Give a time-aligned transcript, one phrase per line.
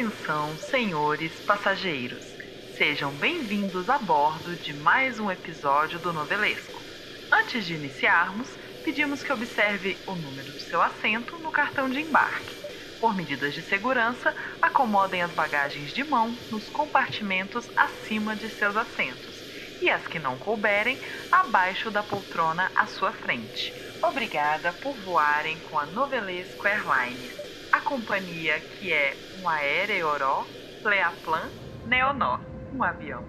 [0.00, 2.34] Atenção, senhores passageiros.
[2.70, 6.82] Sejam bem-vindos a bordo de mais um episódio do Novelesco.
[7.30, 12.56] Antes de iniciarmos, pedimos que observe o número do seu assento no cartão de embarque.
[12.98, 19.44] Por medidas de segurança, acomodem as bagagens de mão nos compartimentos acima de seus assentos
[19.82, 20.98] e as que não couberem
[21.30, 23.74] abaixo da poltrona à sua frente.
[24.02, 27.39] Obrigada por voarem com a Novelesco Airlines,
[27.80, 30.46] a companhia que é um aéreoró,
[30.82, 31.50] Pleaplan,
[31.86, 32.38] Neonó,
[32.74, 33.24] um avião.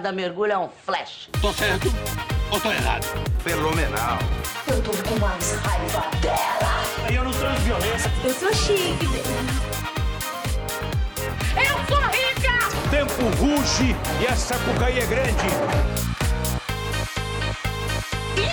[0.00, 1.28] Cada mergulho é um flash.
[1.42, 1.92] Tô certo
[2.50, 3.04] ou tô errado?
[3.40, 4.18] Fenomenal.
[4.66, 7.12] Eu tô com mais raiva dela.
[7.14, 8.10] Eu não sou violência.
[8.24, 9.04] Eu sou chique.
[11.54, 12.88] Eu sou rica!
[12.90, 15.46] Tempo ruge e a sapucaí é grande.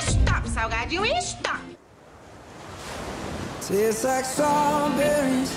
[0.05, 1.61] Stop, salgadinho, stop!
[3.61, 5.55] Tastes like strawberries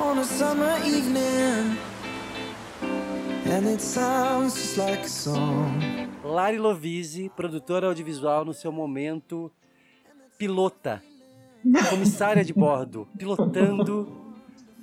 [0.00, 1.76] on a summer evening,
[3.50, 5.78] and it sounds just like a song.
[6.24, 9.50] Lari Lovise, produtora audiovisual no seu momento
[10.36, 11.02] pilota,
[11.90, 14.34] comissária de bordo, pilotando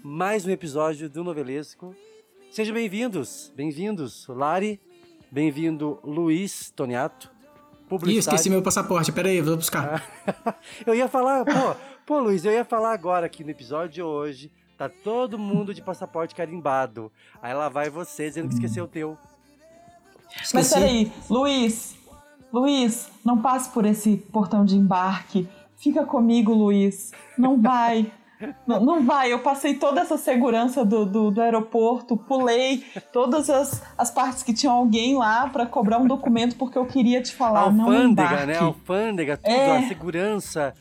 [0.01, 1.95] mais um episódio do Novelesco.
[2.51, 4.79] Sejam bem-vindos, bem-vindos, Lari,
[5.31, 7.31] bem-vindo Luiz Toniato,
[8.07, 9.11] Ih, esqueci meu passaporte.
[9.11, 10.03] Pera aí, vou buscar.
[10.87, 14.51] eu ia falar, pô, pô, Luiz, eu ia falar agora aqui no episódio de hoje.
[14.77, 17.11] Tá todo mundo de passaporte carimbado.
[17.41, 19.17] Aí lá vai você dizendo que esqueceu o teu.
[20.35, 20.73] Mas Esqueci.
[20.73, 21.95] peraí, Luiz,
[22.51, 25.47] Luiz, não passe por esse portão de embarque.
[25.77, 27.11] Fica comigo, Luiz.
[27.37, 28.11] Não vai.
[28.67, 29.31] Não, não vai.
[29.31, 32.83] Eu passei toda essa segurança do, do, do aeroporto, pulei
[33.13, 37.21] todas as, as partes que tinha alguém lá pra cobrar um documento porque eu queria
[37.21, 37.71] te falar.
[37.71, 38.45] não alfândega, embarque.
[38.47, 38.57] né?
[38.57, 39.77] Alfândega, tudo, É.
[39.77, 40.73] a segurança.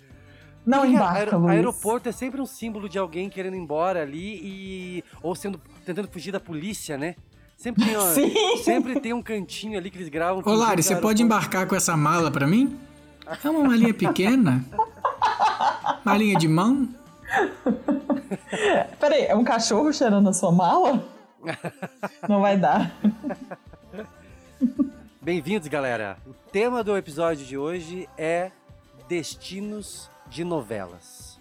[0.65, 1.51] Não Porque embarca, Luiz.
[1.51, 5.05] Aeroporto é sempre um símbolo de alguém querendo ir embora ali e.
[5.23, 5.61] ou sendo.
[5.85, 7.17] tentando fugir da polícia, né?
[7.57, 8.63] Sempre tem, Sim.
[8.63, 10.43] sempre tem um cantinho ali que eles gravam.
[10.45, 12.79] Ô, Lari, você é pode embarcar com essa mala pra mim?
[13.45, 14.65] É uma malinha pequena.
[16.05, 16.89] Malinha de mão?
[18.99, 21.05] Peraí, é um cachorro cheirando a sua mala?
[22.29, 22.95] Não vai dar.
[25.21, 26.19] Bem-vindos, galera.
[26.27, 28.51] O tema do episódio de hoje é
[29.09, 31.39] destinos de novelas.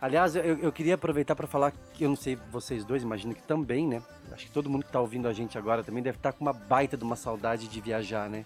[0.00, 3.42] Aliás, eu, eu queria aproveitar para falar que eu não sei vocês dois, imagino que
[3.42, 4.02] também, né?
[4.30, 6.52] Acho que todo mundo que tá ouvindo a gente agora também deve estar com uma
[6.52, 8.44] baita de uma saudade de viajar, né?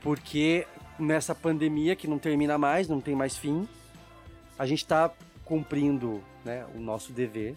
[0.00, 0.66] Porque
[0.98, 3.68] nessa pandemia que não termina mais, não tem mais fim,
[4.58, 5.10] a gente está
[5.44, 7.56] cumprindo né, o nosso dever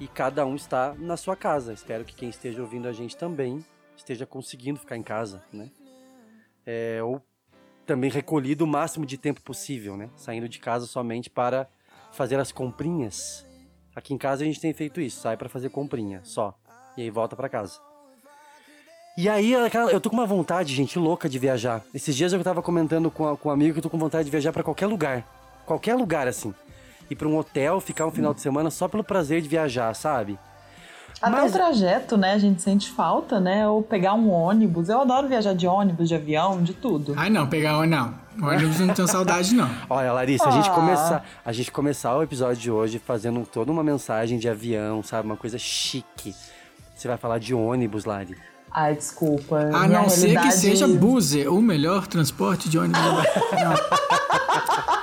[0.00, 1.72] e cada um está na sua casa.
[1.72, 3.64] Espero que quem esteja ouvindo a gente também
[3.96, 5.70] esteja conseguindo ficar em casa, né?
[6.66, 7.22] É, ou
[7.86, 10.08] também recolhido o máximo de tempo possível, né?
[10.16, 11.68] Saindo de casa somente para
[12.12, 13.44] fazer as comprinhas.
[13.94, 16.54] Aqui em casa a gente tem feito isso, sai para fazer comprinha, só.
[16.96, 17.78] E aí volta para casa.
[19.16, 21.84] E aí, aquela- eu tô com uma vontade, gente, louca de viajar.
[21.94, 24.24] Esses dias eu tava comentando com, a- com um amigo que eu tô com vontade
[24.24, 25.24] de viajar para qualquer lugar.
[25.64, 26.52] Qualquer lugar, assim.
[27.08, 30.36] Ir pra um hotel, ficar um final de semana só pelo prazer de viajar, sabe?
[31.26, 32.32] Até Mas- o trajeto, né?
[32.34, 33.66] A gente sente falta, né?
[33.68, 34.88] Ou pegar um ônibus.
[34.88, 37.14] Eu adoro viajar de ônibus, de avião, de tudo.
[37.16, 38.14] Ai, não, pegar o não.
[38.40, 39.70] O ônibus não tenho saudade, não.
[39.88, 40.72] Olha, Larissa, a gente Ah.
[40.74, 45.26] começar, a gente começar o episódio de hoje fazendo toda uma mensagem de avião, sabe,
[45.26, 46.34] uma coisa chique.
[46.94, 48.36] Você vai falar de ônibus, Lari.
[48.70, 49.56] Ai, desculpa.
[49.72, 53.00] A não ser que realidade- seja Buzer, o melhor transporte de ônibus.
[53.00, 53.74] Não.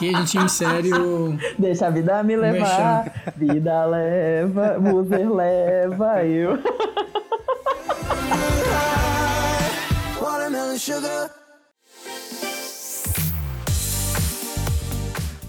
[0.00, 1.36] Aqui a gente insere o.
[1.58, 6.58] Deixa a vida me levar, vida leva, Buzer leva eu.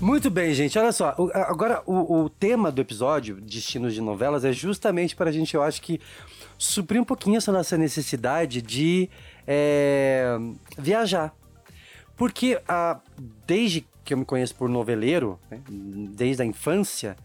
[0.02, 0.78] Muito bem, gente.
[0.78, 1.14] Olha só.
[1.18, 5.34] o- a- agora, o, o tema do episódio, Destinos de Novelas, é justamente para a
[5.34, 6.02] gente, eu acho que,
[6.58, 9.10] suprir um pouquinho essa nossa necessidade de
[9.48, 10.38] é,
[10.78, 11.34] viajar.
[12.18, 13.00] Porque ah,
[13.48, 17.16] desde que eu me conheço por noveleiro, né, desde a infância,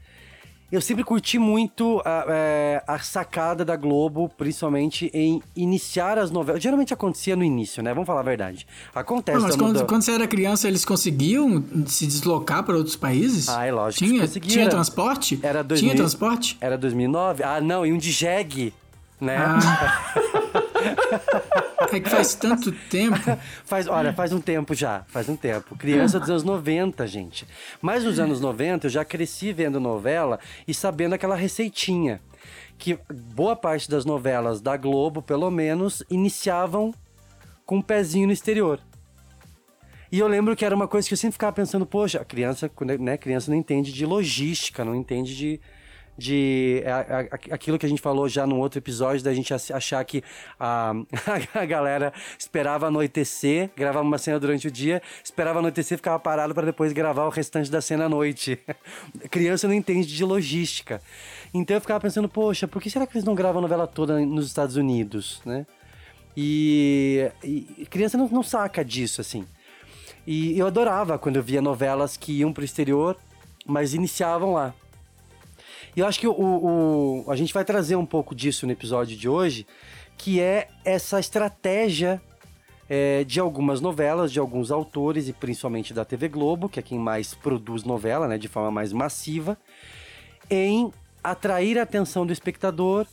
[0.71, 6.61] eu sempre curti muito a, é, a sacada da Globo, principalmente em iniciar as novelas.
[6.61, 7.95] Geralmente acontecia no início, né?
[7.95, 8.67] Vamos falar a verdade.
[8.93, 9.39] Acontece.
[9.39, 13.49] Não, mas quando, quando você era criança, eles conseguiam se deslocar para outros países?
[13.49, 15.39] Ah, é lógico Tinha, tinha transporte?
[15.41, 15.89] Era 2000...
[15.89, 16.59] Tinha transporte?
[16.61, 17.45] Era 2009?
[17.45, 18.75] Ah, não, e um de jegue,
[19.21, 19.37] né?
[19.39, 20.15] Ah.
[21.93, 23.17] É que faz tanto tempo.
[23.65, 25.77] Faz, olha, faz um tempo já, faz um tempo.
[25.77, 27.47] Criança dos anos 90, gente.
[27.83, 32.21] Mas nos anos 90 eu já cresci vendo novela e sabendo aquela receitinha.
[32.79, 32.99] Que
[33.35, 36.95] boa parte das novelas da Globo, pelo menos, iniciavam
[37.65, 38.81] com um pezinho no exterior.
[40.11, 42.69] E eu lembro que era uma coisa que eu sempre ficava pensando, poxa, a criança,
[42.69, 45.61] quando, né, criança não entende de logística, não entende de,
[46.19, 49.53] de a- a- a- aquilo que a gente falou já no outro episódio, da gente
[49.53, 50.23] ach- achar que
[50.59, 50.93] a,
[51.55, 56.65] a galera esperava anoitecer, gravava uma cena durante o dia, esperava anoitecer, ficava parado para
[56.67, 58.59] depois gravar o restante da cena à noite.
[59.31, 61.01] criança não entende de logística.
[61.53, 64.19] Então eu ficava pensando, poxa, por que será que eles não gravam a novela toda
[64.21, 65.67] nos Estados Unidos, né?
[66.37, 69.47] E, e criança não, não saca disso, assim.
[70.27, 73.17] E eu adorava quando eu via novelas que iam pro exterior,
[73.67, 74.75] mas iniciavam lá.
[75.97, 79.17] E eu acho que o, o- a gente vai trazer um pouco disso no episódio
[79.17, 79.67] de hoje,
[80.19, 82.21] que é essa estratégia
[82.89, 86.99] é, de algumas novelas, de alguns autores, e principalmente da TV Globo, que é quem
[86.99, 89.57] mais produz novela, né, de forma mais massiva,
[90.51, 90.93] em
[91.25, 93.07] atrair a atenção do espectador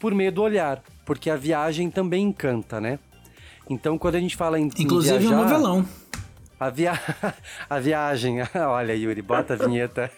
[0.00, 2.98] por meio do olhar, porque a viagem também encanta, né?
[3.68, 5.86] Então, quando a gente fala em, em Inclusive um viajar, novelão.
[6.60, 6.92] A, via...
[7.70, 8.36] a viagem.
[8.54, 10.10] Olha, Yuri, bota a vinheta.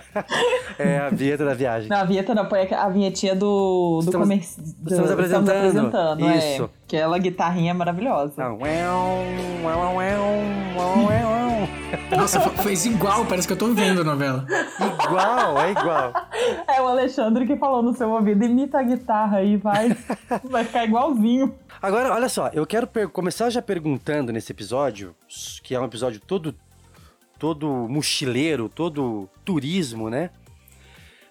[0.78, 1.88] é a vinheta da viagem.
[1.90, 5.50] Não, a vinheta não, põe a vinhetinha do, do Estamos- do- estamos apresentando.
[5.50, 6.54] apresentando, é.
[6.54, 6.70] Isso.
[6.86, 8.42] Aquela guitarrinha maravilhosa.
[8.42, 8.56] Ah.
[12.16, 14.44] Nossa, fez igual, parece que eu tô vendo a novela.
[15.04, 16.12] Igual, é igual.
[16.66, 19.96] É o Alexandre que falou no seu ouvido, imita a guitarra aí, vai,
[20.44, 21.54] vai ficar igualzinho.
[21.82, 25.16] Agora, olha só, eu quero começar já perguntando nesse episódio,
[25.62, 26.54] que é um episódio todo
[27.38, 30.28] todo mochileiro, todo turismo, né?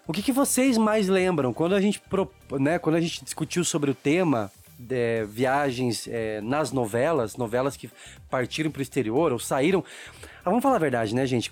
[0.08, 2.02] O que, que vocês mais lembram quando a gente
[2.58, 4.50] né, quando a gente discutiu sobre o tema
[4.90, 7.88] é, viagens é, nas novelas, novelas que
[8.28, 9.84] partiram para o exterior ou saíram.
[10.44, 11.48] Ah, vamos falar a verdade, né, gente?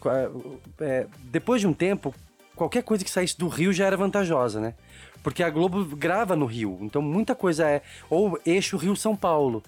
[0.80, 2.12] É, depois de um tempo,
[2.56, 4.74] qualquer coisa que saísse do Rio já era vantajosa, né?
[5.22, 9.62] Porque a Globo grava no Rio, então muita coisa é ou eixo Rio-São Paulo.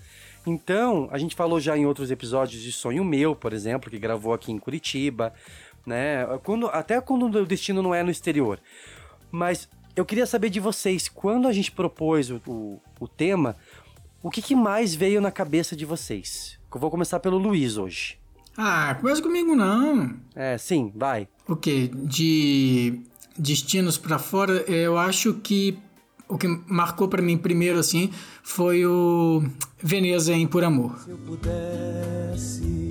[0.46, 4.32] Então, a gente falou já em outros episódios de Sonho Meu, por exemplo, que gravou
[4.32, 5.34] aqui em Curitiba,
[5.84, 6.24] né?
[6.42, 8.58] Quando, até quando o destino não é no exterior.
[9.30, 13.56] Mas eu queria saber de vocês, quando a gente propôs o, o, o tema,
[14.22, 16.58] o que, que mais veio na cabeça de vocês?
[16.72, 18.18] Eu vou começar pelo Luiz hoje.
[18.56, 20.16] Ah, começa comigo não.
[20.34, 21.28] É, sim, vai.
[21.48, 21.90] O quê?
[21.92, 23.02] De
[23.40, 25.78] destinos pra fora, eu acho que
[26.28, 28.10] o que marcou pra mim primeiro, assim,
[28.42, 29.42] foi o
[29.82, 30.96] Veneza em Por Amor.
[31.04, 32.90] Se eu pudesse.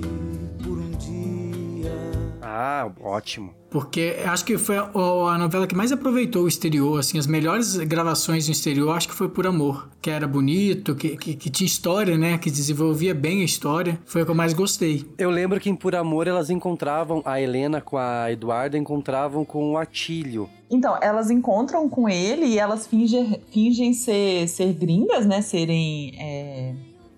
[2.62, 3.54] Ah, ótimo.
[3.70, 7.74] Porque acho que foi a, a novela que mais aproveitou o exterior, assim, as melhores
[7.78, 9.88] gravações no exterior, acho que foi Por Amor.
[10.02, 12.36] Que era bonito, que, que, que tinha história, né?
[12.36, 13.98] Que desenvolvia bem a história.
[14.04, 15.06] Foi a que eu mais gostei.
[15.16, 19.72] Eu lembro que em Por Amor elas encontravam, a Helena com a Eduarda encontravam com
[19.72, 20.46] o Atílio.
[20.70, 25.40] Então, elas encontram com ele e elas fingem, fingem ser, ser gringas, né?
[25.40, 26.74] Serem é,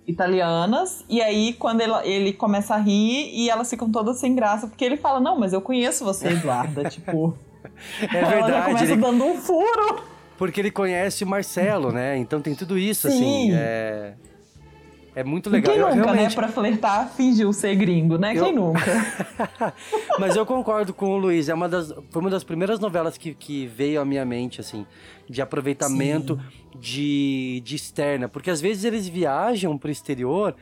[0.06, 1.04] italianas.
[1.08, 4.84] E aí, quando ele, ele começa a rir e elas ficam todas sem graça, porque
[4.84, 6.84] ele fala: Não, mas eu conheço você, Eduarda.
[6.90, 7.36] tipo,
[8.12, 10.02] É ela já verdade, começa ele- dando um furo.
[10.38, 12.16] porque ele conhece o Marcelo, né?
[12.18, 13.16] Então tem tudo isso, Sim.
[13.16, 13.50] assim.
[13.54, 14.14] É,
[15.14, 15.72] é muito legal.
[15.74, 16.34] Quem Eu nunca, realmente- né?
[16.34, 18.32] Pra flertar, fingiu ser gringo, né?
[18.36, 18.80] Eu- Quem nunca?
[20.18, 21.48] Mas eu concordo com o Luiz.
[21.48, 24.86] É uma das, foi uma das primeiras novelas que, que veio à minha mente, assim,
[25.28, 26.40] de aproveitamento
[26.78, 28.28] de, de externa.
[28.28, 30.54] Porque às vezes eles viajam pro exterior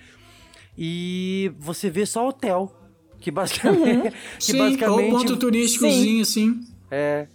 [0.77, 2.75] e você vê só hotel.
[3.21, 4.11] Que basicamente.
[4.39, 6.61] que Sim, basicamente ou ponto turísticozinho, assim.
[6.91, 7.27] é.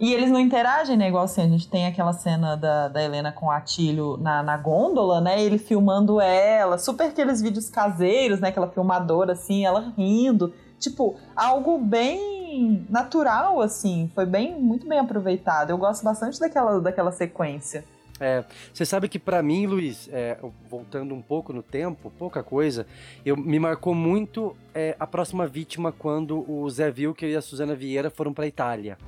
[0.00, 1.08] E eles não interagem, né?
[1.08, 4.56] Igual assim, a gente tem aquela cena da, da Helena com o Atílio na, na
[4.56, 5.42] gôndola, né?
[5.42, 8.48] Ele filmando ela, super aqueles vídeos caseiros, né?
[8.48, 10.54] Aquela filmadora, assim, ela rindo.
[10.78, 14.08] Tipo, algo bem natural, assim.
[14.14, 15.70] Foi bem, muito bem aproveitado.
[15.70, 17.84] Eu gosto bastante daquela, daquela sequência.
[18.20, 20.38] É, você sabe que pra mim, Luiz, é,
[20.68, 22.86] voltando um pouco no tempo, pouca coisa,
[23.24, 27.74] eu, me marcou muito é, a próxima vítima quando o Zé Wilker e a Suzana
[27.74, 28.98] Vieira foram pra Itália.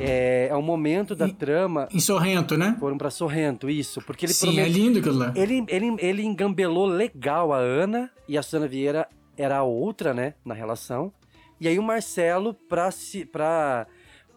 [0.00, 1.88] É, é um momento da trama.
[1.92, 2.76] Em Sorrento, né?
[2.78, 5.32] Foram pra Sorrento, isso, porque ele Sim, promete- é lindo aquilo lá.
[5.34, 10.34] Ele, ele, ele engambelou legal a Ana e a Suzana Vieira era a outra, né,
[10.44, 11.12] na relação.
[11.60, 13.86] E aí o Marcelo, pra, se, pra,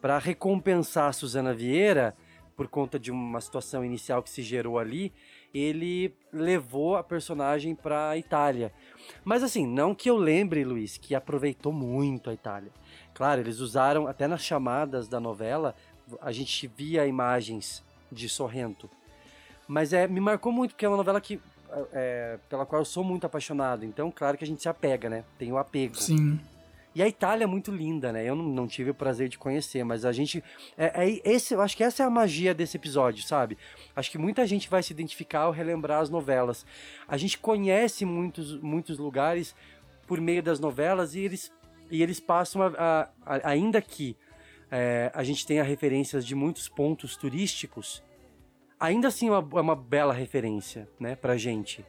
[0.02, 2.16] pra recompensar a Suzana Vieira,
[2.56, 5.12] por conta de uma situação inicial que se gerou ali,
[5.54, 8.72] ele levou a personagem pra Itália.
[9.24, 12.72] Mas assim, não que eu lembre, Luiz, que aproveitou muito a Itália.
[13.14, 15.76] Claro, eles usaram, até nas chamadas da novela,
[16.22, 18.90] a gente via imagens de Sorrento.
[19.68, 21.40] Mas é, me marcou muito, porque é uma novela que,
[21.92, 23.84] é, pela qual eu sou muito apaixonado.
[23.84, 25.26] Então, claro que a gente se apega, né?
[25.38, 25.98] Tem o apego.
[25.98, 26.40] Sim.
[26.96, 28.28] E a Itália é muito linda, né?
[28.28, 30.44] Eu não, não tive o prazer de conhecer, mas a gente.
[30.76, 33.56] É, é esse, eu acho que essa é a magia desse episódio, sabe?
[33.96, 36.66] Acho que muita gente vai se identificar ao relembrar as novelas.
[37.08, 39.54] A gente conhece muitos, muitos lugares
[40.08, 41.52] por meio das novelas e eles,
[41.92, 44.16] e eles passam a, a- a- ainda que
[44.72, 48.02] é, a gente tenha referências de muitos pontos turísticos,
[48.80, 51.86] ainda assim é uma, é uma bela referência, né, pra gente.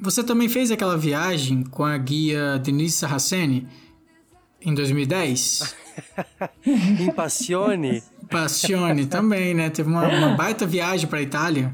[0.00, 3.68] Você também fez aquela viagem com a guia Denise Sarraceni
[4.64, 5.76] em 2010?
[6.66, 9.70] Em Passione, Passione também, né?
[9.70, 11.72] Teve uma, uma baita viagem pra Itália.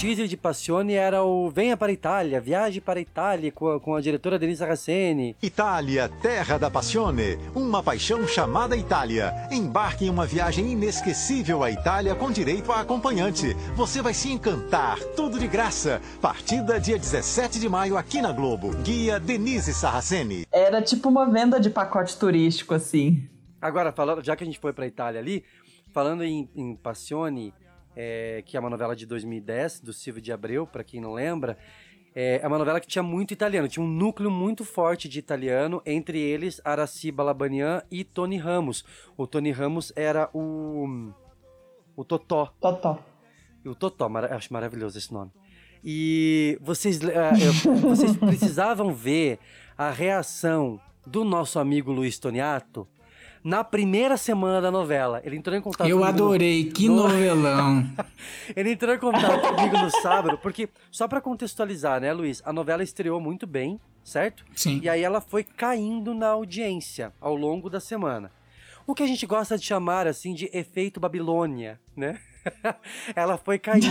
[0.00, 3.78] Teaser de Passione era o Venha para a Itália, viaje para a Itália com a,
[3.78, 5.36] com a diretora Denise Saraceni.
[5.42, 9.34] Itália, terra da passione, uma paixão chamada Itália.
[9.50, 13.52] Embarque em uma viagem inesquecível à Itália com direito a acompanhante.
[13.76, 16.00] Você vai se encantar, tudo de graça.
[16.18, 18.70] Partida dia 17 de maio aqui na Globo.
[18.78, 20.46] Guia Denise Sarraceni.
[20.50, 23.28] Era tipo uma venda de pacote turístico, assim.
[23.60, 25.44] Agora, falando, já que a gente foi para a Itália ali,
[25.92, 27.52] falando em, em Passione,
[27.96, 31.56] é, que é uma novela de 2010, do Silvio de Abreu, para quem não lembra,
[32.14, 35.80] é, é uma novela que tinha muito italiano, tinha um núcleo muito forte de italiano,
[35.86, 38.84] entre eles Araci Balabanian e Tony Ramos.
[39.16, 41.12] O Tony Ramos era o,
[41.96, 42.52] o Totó.
[42.60, 42.98] Totó.
[43.64, 45.30] O Totó, mara- acho maravilhoso esse nome.
[45.84, 47.30] E vocês, ah,
[47.80, 49.38] vocês precisavam ver
[49.78, 52.86] a reação do nosso amigo Luiz Toniato
[53.42, 55.20] na primeira semana da novela.
[55.24, 57.84] Ele entrou em contato Eu comigo no- adorei, que no- novelão.
[58.54, 62.42] Ele entrou em contato comigo no sábado, porque, só pra contextualizar, né, Luiz?
[62.44, 64.44] A novela estreou muito bem, certo?
[64.54, 64.80] Sim.
[64.82, 68.30] E aí ela foi caindo na audiência ao longo da semana.
[68.86, 72.18] O que a gente gosta de chamar, assim, de efeito Babilônia, né?
[73.14, 73.86] ela foi caindo.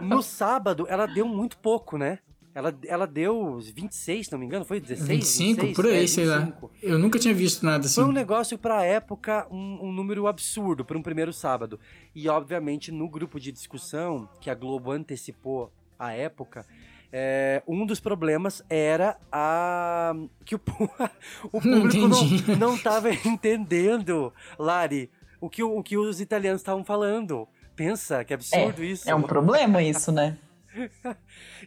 [0.00, 2.18] No sábado, ela deu muito pouco, né?
[2.54, 5.08] Ela, ela deu 26, se não me engano, foi 16?
[5.08, 5.76] 25, 26?
[5.76, 6.38] por aí, É, sei lá.
[6.38, 6.70] 25.
[6.80, 7.96] Eu nunca tinha visto nada assim.
[7.96, 11.80] Foi um negócio pra época, um, um número absurdo para um primeiro sábado.
[12.14, 16.64] E obviamente no grupo de discussão que a Globo antecipou à época,
[17.12, 20.60] é, um dos problemas era a que o,
[21.50, 26.84] o público não, não tava entendendo, Lari, o que, o, o que os italianos estavam
[26.84, 27.48] falando.
[27.76, 29.10] Pensa, que absurdo é, isso.
[29.10, 30.38] é um problema isso, né?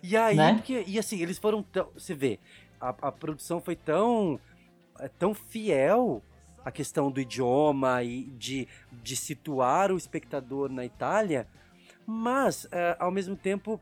[0.03, 0.53] E aí, Né?
[0.55, 1.89] porque, e assim, eles foram tão.
[1.93, 2.39] Você vê,
[2.79, 4.39] a, a produção foi tão.
[4.99, 6.21] é, tão fiel
[6.65, 11.47] à questão do idioma e de, de situar o espectador na Itália,
[12.05, 13.79] mas, é, ao mesmo tempo,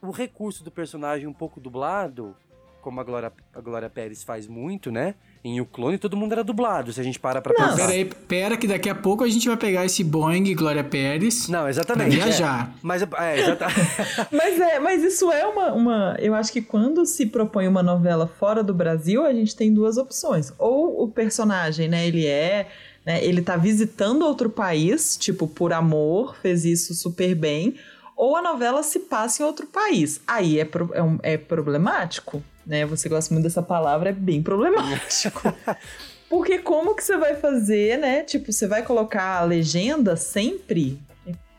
[0.00, 2.36] o recurso do personagem um pouco dublado,
[2.80, 5.14] como a Glória, a Glória Pérez faz muito, né?
[5.44, 7.76] Em O Clone, todo mundo era dublado, se a gente para pra Não, pensar.
[7.86, 11.48] Pera aí, pera que daqui a pouco a gente vai pegar esse Boeing Glória Pérez
[11.48, 12.16] Não, pra exatamente.
[12.16, 12.70] viajar.
[12.74, 13.66] É, mas, é, exata-
[14.32, 16.16] Mas, é, mas isso é uma, uma.
[16.18, 19.96] Eu acho que quando se propõe uma novela fora do Brasil, a gente tem duas
[19.96, 20.52] opções.
[20.58, 22.66] Ou o personagem, né, ele é.
[23.06, 27.74] Né, ele tá visitando outro país, tipo, por amor, fez isso super bem.
[28.14, 30.20] Ou a novela se passa em outro país.
[30.26, 32.84] Aí é, pro- é, um- é problemático, né?
[32.84, 35.52] Você gosta muito dessa palavra, é bem problemático.
[36.28, 38.22] Porque como que você vai fazer, né?
[38.22, 41.00] Tipo, você vai colocar a legenda sempre?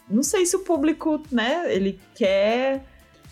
[0.08, 2.84] Não sei se o público, né, ele quer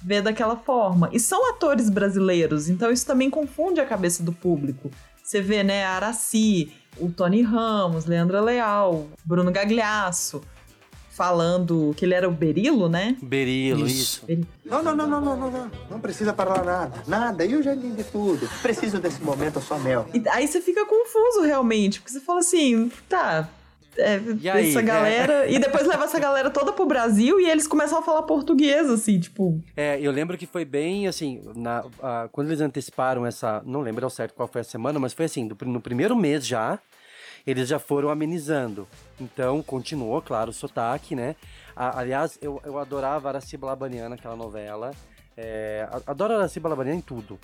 [0.01, 1.09] ver daquela forma.
[1.13, 4.89] E são atores brasileiros, então isso também confunde a cabeça do público.
[5.23, 10.41] Você vê, né, a Araci, o Tony Ramos, Leandra Leal, Bruno Gagliasso,
[11.17, 13.17] falando que ele era o Berilo, né?
[13.21, 14.23] Berilo, Isso.
[14.29, 14.47] isso.
[14.63, 15.71] Não, não, não, não, não, não, não.
[15.89, 17.03] Não precisa falar nada.
[17.07, 17.43] Nada.
[17.43, 18.47] Eu já entendi tudo.
[18.61, 20.05] Preciso desse momento só mel.
[20.13, 23.49] E aí você fica confuso realmente, porque você fala assim, tá.
[23.97, 24.83] é, E aí, essa é?
[24.83, 25.47] galera.
[25.49, 29.19] E depois leva essa galera toda pro Brasil e eles começam a falar português, assim,
[29.19, 29.59] tipo.
[29.75, 33.63] É, eu lembro que foi bem assim, na, a- quando eles anteciparam essa.
[33.65, 36.45] Não lembro ao certo qual foi a semana, mas foi assim, do- no primeiro mês
[36.45, 36.77] já,
[37.47, 38.85] eles já foram amenizando.
[39.19, 41.35] Então, continuou, claro, o sotaque, né?
[41.75, 44.91] A- aliás, eu, eu adorava Araci Balabanian naquela novela.
[45.35, 47.39] É, adoro Araci Balabanian em tudo.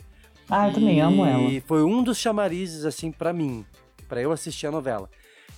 [0.50, 1.42] Ah, eu também amo ela.
[1.44, 3.66] E foi um dos chamarizes, assim, pra mim,
[4.10, 5.10] pra eu assistir a novela.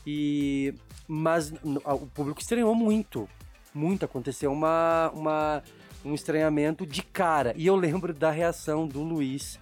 [0.06, 0.74] E.
[1.08, 1.52] Mas
[1.86, 3.28] o público estranhou muito.
[3.74, 4.06] Muito.
[4.06, 5.64] Aconteceu uma, uma,
[6.04, 7.54] um estranhamento de cara.
[7.56, 9.60] E eu lembro da reação do Luiz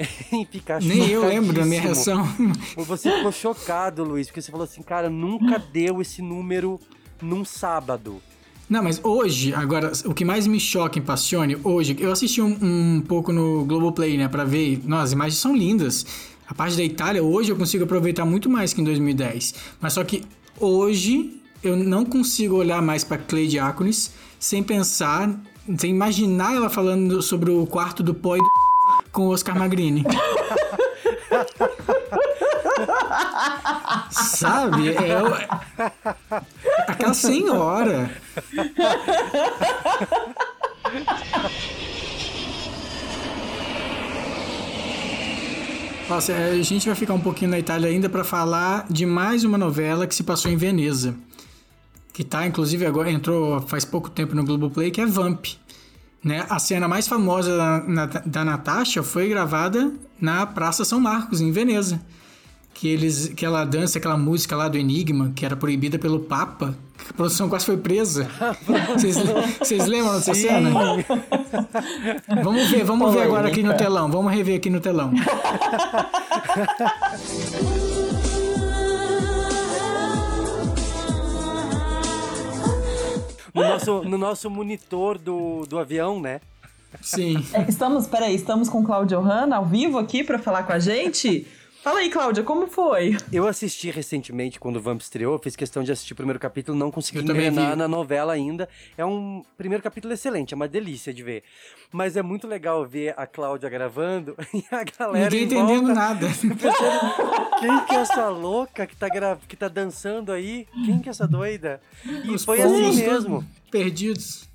[0.32, 2.26] em ficar Nem eu lembro da minha reação.
[2.76, 6.80] Você ficou chocado, Luiz, porque você falou assim, cara, nunca deu esse número
[7.20, 8.20] num sábado.
[8.68, 12.56] Não, mas hoje, agora, o que mais me choca em Passione, hoje, eu assisti um,
[12.62, 16.06] um pouco no Globoplay, né, pra ver, nossa, as imagens são lindas.
[16.46, 19.54] A parte da Itália, hoje eu consigo aproveitar muito mais que em 2010.
[19.80, 20.24] Mas só que
[20.58, 25.38] hoje eu não consigo olhar mais para Clay Diáconis sem pensar,
[25.76, 28.69] sem imaginar ela falando sobre o quarto do pó e do
[29.12, 30.04] com o Oscar Magrini.
[34.10, 34.90] Sabe?
[34.90, 35.12] É,
[36.86, 38.10] aquela senhora.
[46.08, 49.44] Nossa, é, a gente vai ficar um pouquinho na Itália ainda para falar de mais
[49.44, 51.14] uma novela que se passou em Veneza.
[52.12, 55.46] Que tá, inclusive, agora entrou faz pouco tempo no Globoplay, que é Vamp.
[56.22, 56.44] Né?
[56.50, 61.50] A cena mais famosa da, na- da Natasha foi gravada na Praça São Marcos, em
[61.50, 62.00] Veneza.
[62.74, 66.74] Que, eles, que ela dança aquela música lá do Enigma, que era proibida pelo Papa.
[66.98, 68.28] que A produção quase foi presa.
[69.58, 70.70] Vocês, lembram dessa cena?
[72.42, 74.10] Vamos ver, vamos ver agora aqui no telão.
[74.10, 75.12] Vamos rever aqui no telão.
[83.54, 86.40] No nosso, no nosso monitor do, do avião, né?
[87.00, 87.44] Sim.
[87.52, 91.46] É, estamos, peraí, estamos com Cláudia Hanna ao vivo aqui pra falar com a gente?
[91.82, 93.16] Fala aí, Cláudia, como foi?
[93.32, 96.90] Eu assisti recentemente, quando o Vamp estreou, fiz questão de assistir o primeiro capítulo, não
[96.90, 97.76] consegui engrenar vi.
[97.76, 98.68] na novela ainda.
[98.98, 101.42] É um primeiro capítulo excelente, é uma delícia de ver.
[101.90, 106.26] Mas é muito legal ver a Cláudia gravando e a galera Ninguém entendendo volta nada.
[107.58, 109.38] Quem que é essa louca que tá, gra...
[109.48, 110.68] que tá dançando aí?
[110.84, 111.80] Quem que é essa doida?
[112.04, 113.42] E Os foi assim mesmo.
[113.70, 114.46] Perdidos.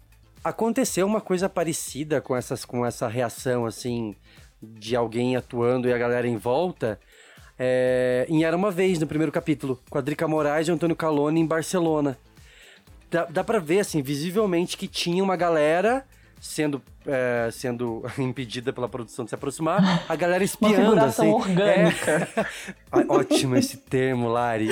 [0.43, 4.15] Aconteceu uma coisa parecida com, essas, com essa reação, assim,
[4.61, 6.99] de alguém atuando e a galera em volta,
[7.57, 10.95] é, em Era Uma Vez, no primeiro capítulo, com a Drica Moraes e o Antônio
[10.95, 12.17] Calone em Barcelona.
[13.09, 16.05] Dá, dá pra ver, assim, visivelmente que tinha uma galera
[16.39, 21.49] sendo, é, sendo impedida pela produção de se aproximar, a galera espiando, figuração assim.
[21.49, 22.29] orgânica.
[22.91, 23.05] É.
[23.07, 24.69] Ótimo esse termo, Lari.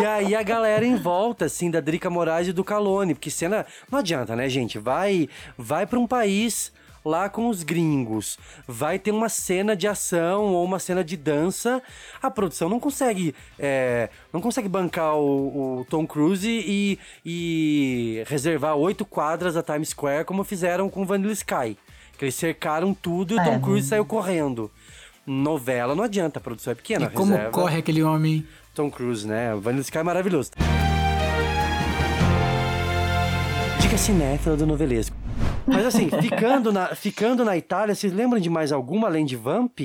[0.00, 3.64] E aí a galera em volta, assim, da Drica Moraes e do Calone, porque cena.
[3.90, 4.78] Não adianta, né, gente?
[4.78, 6.72] Vai, vai para um país
[7.06, 11.80] lá com os gringos, vai ter uma cena de ação ou uma cena de dança,
[12.20, 18.74] a produção não consegue, é, não consegue bancar o, o Tom Cruise e, e reservar
[18.74, 21.78] oito quadras da Times Square como fizeram com Vanilla Sky,
[22.18, 24.68] que eles cercaram tudo e o É, Tom Cruise saiu correndo.
[25.24, 27.06] Novela não adianta, a produção é pequena.
[27.06, 27.50] E como reserva.
[27.52, 28.46] corre aquele homem?
[28.74, 29.54] Tom Cruise, né?
[29.54, 30.50] O Vanilla Sky é maravilhoso.
[33.80, 35.16] Dica cinéfila do novelesco.
[35.66, 39.80] Mas assim, ficando na, ficando na Itália, vocês lembram de mais alguma além de Vamp?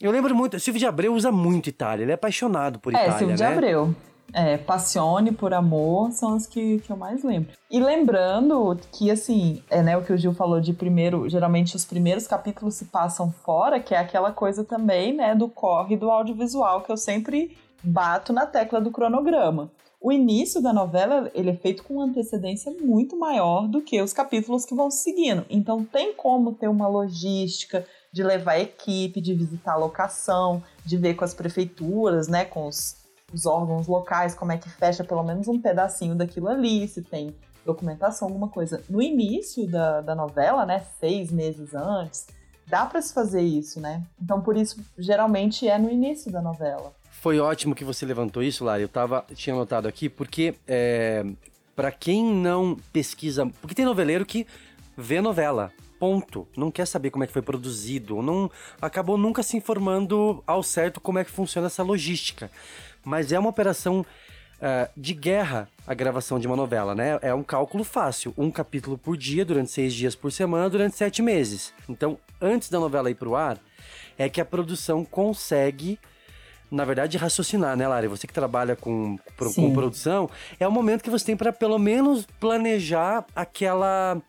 [0.00, 3.18] Eu lembro muito, Silvio de Abreu usa muito Itália, ele é apaixonado por é, Itália,
[3.18, 3.52] Silvio de né?
[3.52, 3.94] Abreu.
[4.32, 7.50] É, Passione por Amor são as que, que eu mais lembro.
[7.70, 11.84] E lembrando que, assim, é né, o que o Gil falou de primeiro, geralmente os
[11.84, 16.82] primeiros capítulos se passam fora, que é aquela coisa também, né, do corre do audiovisual,
[16.82, 19.70] que eu sempre bato na tecla do cronograma.
[20.06, 24.64] O início da novela, ele é feito com antecedência muito maior do que os capítulos
[24.64, 25.44] que vão seguindo.
[25.50, 31.14] Então tem como ter uma logística de levar equipe, de visitar a locação, de ver
[31.14, 32.98] com as prefeituras, né, com os,
[33.34, 37.34] os órgãos locais, como é que fecha pelo menos um pedacinho daquilo ali, se tem
[37.64, 38.84] documentação, alguma coisa.
[38.88, 42.28] No início da, da novela, né, seis meses antes,
[42.68, 44.04] dá para se fazer isso, né?
[44.22, 46.94] Então por isso geralmente é no início da novela.
[47.26, 48.82] Foi ótimo que você levantou isso, Lari.
[48.82, 51.26] Eu tava, tinha anotado aqui, porque é,
[51.74, 53.50] para quem não pesquisa.
[53.60, 54.46] Porque tem noveleiro que
[54.96, 55.72] vê novela.
[55.98, 56.46] Ponto.
[56.56, 58.22] Não quer saber como é que foi produzido.
[58.22, 58.48] Não
[58.80, 62.48] acabou nunca se informando ao certo como é que funciona essa logística.
[63.04, 64.06] Mas é uma operação
[64.60, 67.18] é, de guerra a gravação de uma novela, né?
[67.22, 68.32] É um cálculo fácil.
[68.38, 71.74] Um capítulo por dia, durante seis dias por semana, durante sete meses.
[71.88, 73.58] Então, antes da novela ir pro ar,
[74.16, 75.98] é que a produção consegue
[76.70, 78.08] na verdade, raciocinar, né, Lari?
[78.08, 81.78] Você que trabalha com, pro- com produção, é o momento que você tem para pelo
[81.78, 84.20] menos planejar aquela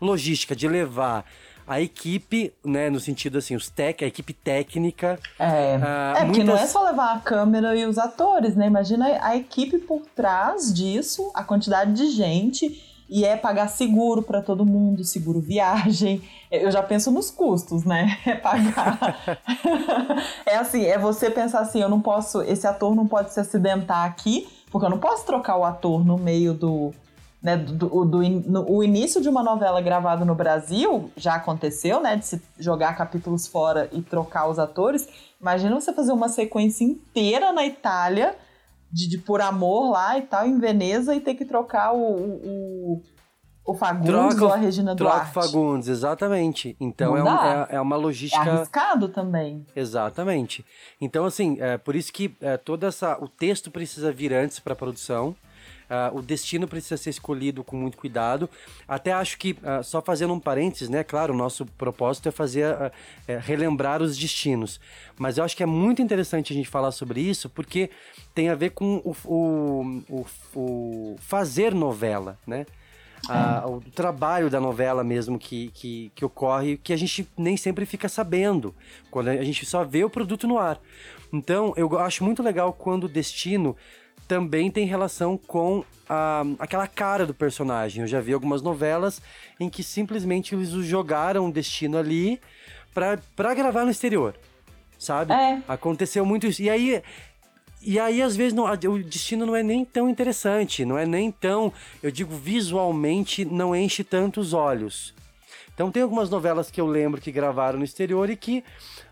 [0.00, 1.24] logística de levar
[1.66, 5.18] a equipe, né, no sentido assim, os tech, a equipe técnica.
[5.38, 8.66] É, ah, é porque não é muitas- só levar a câmera e os atores, né?
[8.66, 12.93] Imagina a equipe por trás disso, a quantidade de gente.
[13.14, 16.20] E é pagar seguro para todo mundo, seguro viagem.
[16.50, 18.18] Eu já penso nos custos, né?
[18.26, 19.38] É pagar.
[20.44, 24.04] é assim, é você pensar assim, eu não posso, esse ator não pode se acidentar
[24.04, 26.92] aqui, porque eu não posso trocar o ator no meio do,
[27.40, 32.00] né, do, do in- no- o início de uma novela gravada no Brasil já aconteceu,
[32.00, 35.06] né, de se jogar capítulos fora e trocar os atores.
[35.40, 38.34] Imagina você fazer uma sequência inteira na Itália
[38.94, 43.02] de, de por amor lá e tal em Veneza e ter que trocar o, o,
[43.66, 45.30] o- Fagundes ou a Regina troca Duarte.
[45.30, 46.76] o Fagundes, exatamente.
[46.78, 48.42] Então é, um- é, é uma É logística.
[48.50, 49.66] arriscado também.
[49.74, 50.64] Exatamente.
[51.00, 53.18] Então, assim, é por isso que é, toda essa.
[53.22, 55.34] O texto precisa vir antes para a produção.
[55.88, 58.48] Ah, o destino precisa ser escolhido com muito cuidado.
[58.86, 61.04] Até acho que, ah, só fazendo um parênteses, né?
[61.04, 62.92] Claro, o nosso propósito é fazer ah,
[63.26, 64.80] é, relembrar os destinos.
[65.18, 67.90] Mas eu acho que é muito interessante a gente falar sobre isso, porque
[68.34, 72.66] tem a ver com o, o, o, o fazer novela, né?
[73.66, 78.06] o trabalho da novela mesmo que, que, que ocorre, que a gente nem sempre fica
[78.06, 78.74] sabendo,
[79.10, 80.78] quando a gente só vê o produto no ar.
[81.32, 83.76] Então, eu acho muito legal quando o destino
[84.26, 88.02] também tem relação com a, aquela cara do personagem.
[88.02, 89.20] Eu já vi algumas novelas
[89.60, 92.40] em que simplesmente eles jogaram o destino ali
[92.94, 94.34] pra gravar no exterior,
[94.98, 95.32] sabe?
[95.32, 95.60] É.
[95.68, 96.62] Aconteceu muito isso.
[96.62, 97.02] E aí,
[97.82, 101.30] e aí, às vezes, não- o destino não é nem tão interessante, não é nem
[101.30, 101.72] tão,
[102.02, 105.12] eu digo, visualmente não enche tanto os olhos.
[105.74, 108.62] Então tem algumas novelas que eu lembro que gravaram no exterior e que,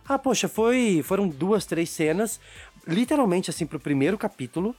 [0.08, 2.38] ah, poxa, foi, foram duas, três cenas,
[2.86, 4.74] literalmente assim pro primeiro capítulo,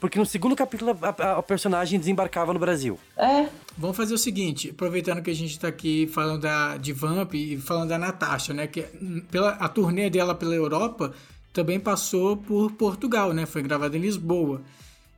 [0.00, 2.98] porque no segundo capítulo a, a- a personagem desembarcava no Brasil.
[3.16, 3.46] É.
[3.76, 7.56] Vamos fazer o seguinte, aproveitando que a gente tá aqui falando da, de Vamp e
[7.58, 8.66] falando da Natasha, né?
[8.66, 8.82] Que
[9.30, 11.12] pela, a turnê dela pela Europa
[11.52, 13.46] também passou por Portugal, né?
[13.46, 14.60] Foi gravada em Lisboa.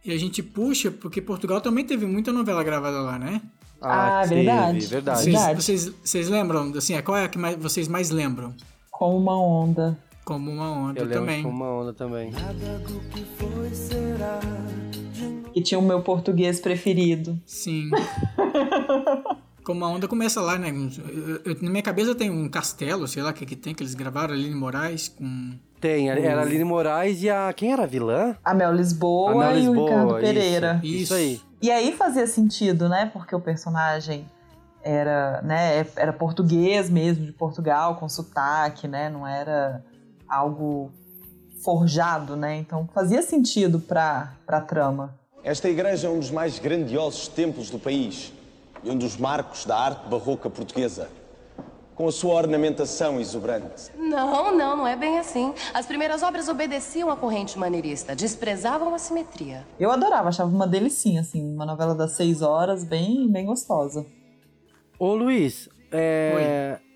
[0.04, 3.40] E a gente puxa, porque Portugal também teve muita novela gravada lá, né?
[3.82, 4.86] Ah, teve, verdade.
[4.86, 5.18] verdade.
[5.22, 5.62] Vocês, Verdade.
[5.62, 6.72] vocês, vocês lembram?
[6.76, 8.54] Assim, qual é a que mais- vocês mais lembram?
[8.90, 9.98] Com uma onda.
[10.30, 11.42] Como uma onda Eu lembro também.
[11.42, 12.30] com uma onda também.
[15.52, 17.36] Que tinha o meu português preferido.
[17.44, 17.90] Sim.
[19.64, 20.70] Como a onda começa lá, né?
[20.70, 23.82] Eu- eu- na minha cabeça tem um castelo, sei lá o que, que tem, que
[23.82, 25.52] eles gravaram ali em Moraes com.
[25.80, 27.52] Tem, era a Aline Moraes e a.
[27.52, 28.36] Quem era a vilã?
[28.44, 30.20] A Mel Lisboa, A Mel e o Lisboa, Ricardo isso.
[30.20, 30.80] Pereira.
[30.84, 31.40] Isso aí.
[31.60, 33.10] E aí fazia sentido, né?
[33.12, 34.24] Porque o personagem
[34.82, 39.10] era, né, era português mesmo, de Portugal, com sotaque, né?
[39.10, 39.84] Não era
[40.30, 40.92] algo
[41.62, 42.56] forjado, né?
[42.56, 45.18] Então fazia sentido pra, pra trama.
[45.42, 48.32] Esta igreja é um dos mais grandiosos templos do país
[48.84, 51.08] e um dos marcos da arte barroca portuguesa,
[51.94, 53.90] com a sua ornamentação exuberante.
[53.96, 55.52] Não, não, não é bem assim.
[55.72, 59.66] As primeiras obras obedeciam à corrente maneirista, desprezavam a simetria.
[59.78, 64.04] Eu adorava, achava uma delicinha, assim, uma novela das seis horas, bem, bem gostosa.
[64.98, 66.78] Ô Luiz, é.
[66.86, 66.89] O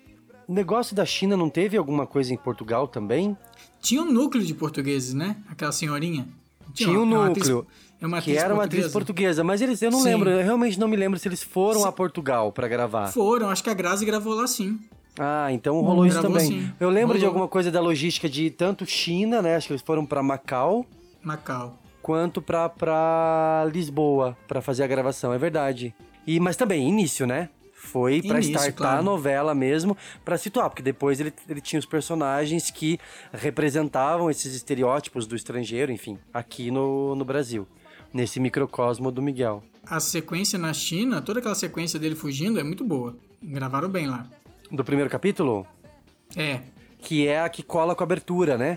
[0.53, 3.35] negócio da China não teve alguma coisa em Portugal também?
[3.81, 5.35] Tinha um núcleo de portugueses, né?
[5.49, 6.27] Aquela senhorinha.
[6.73, 7.67] Tinha um uma- uma atriz- núcleo.
[8.01, 10.05] é uma que era uma atriz portuguesa, mas eles, eu não Sim.
[10.05, 13.07] lembro, eu realmente não me lembro se eles foram a Portugal pra gravar.
[13.07, 14.79] Foram, acho que a Grazi gravou lá sim.
[15.17, 16.61] Ah, então rolou isso Gravou também.
[16.63, 16.71] sim.
[16.79, 17.27] Eu lembro de Rolou.
[17.35, 19.55] alguma coisa da logística de tanto China, né?
[19.55, 20.85] Acho que eles foram pra Macau,
[21.23, 21.77] Macau.
[22.01, 25.95] quanto pra, pra Lisboa pra fazer a gravação, é verdade.
[26.27, 27.47] E, mas também, início, né?
[27.85, 28.99] Foi pra Início, startar claro.
[28.99, 32.99] a novela mesmo, pra situar, porque depois ele, ele tinha os personagens que
[33.31, 37.67] representavam esses estereótipos do estrangeiro, enfim, aqui no, no Brasil,
[38.13, 39.63] nesse microcosmo do Miguel.
[39.85, 43.15] A sequência na China, toda aquela sequência dele fugindo é muito boa.
[43.41, 44.25] Gravaram bem lá.
[44.71, 45.65] Do primeiro capítulo?
[46.35, 46.59] É.
[46.99, 48.75] Que é a que cola com a abertura, né?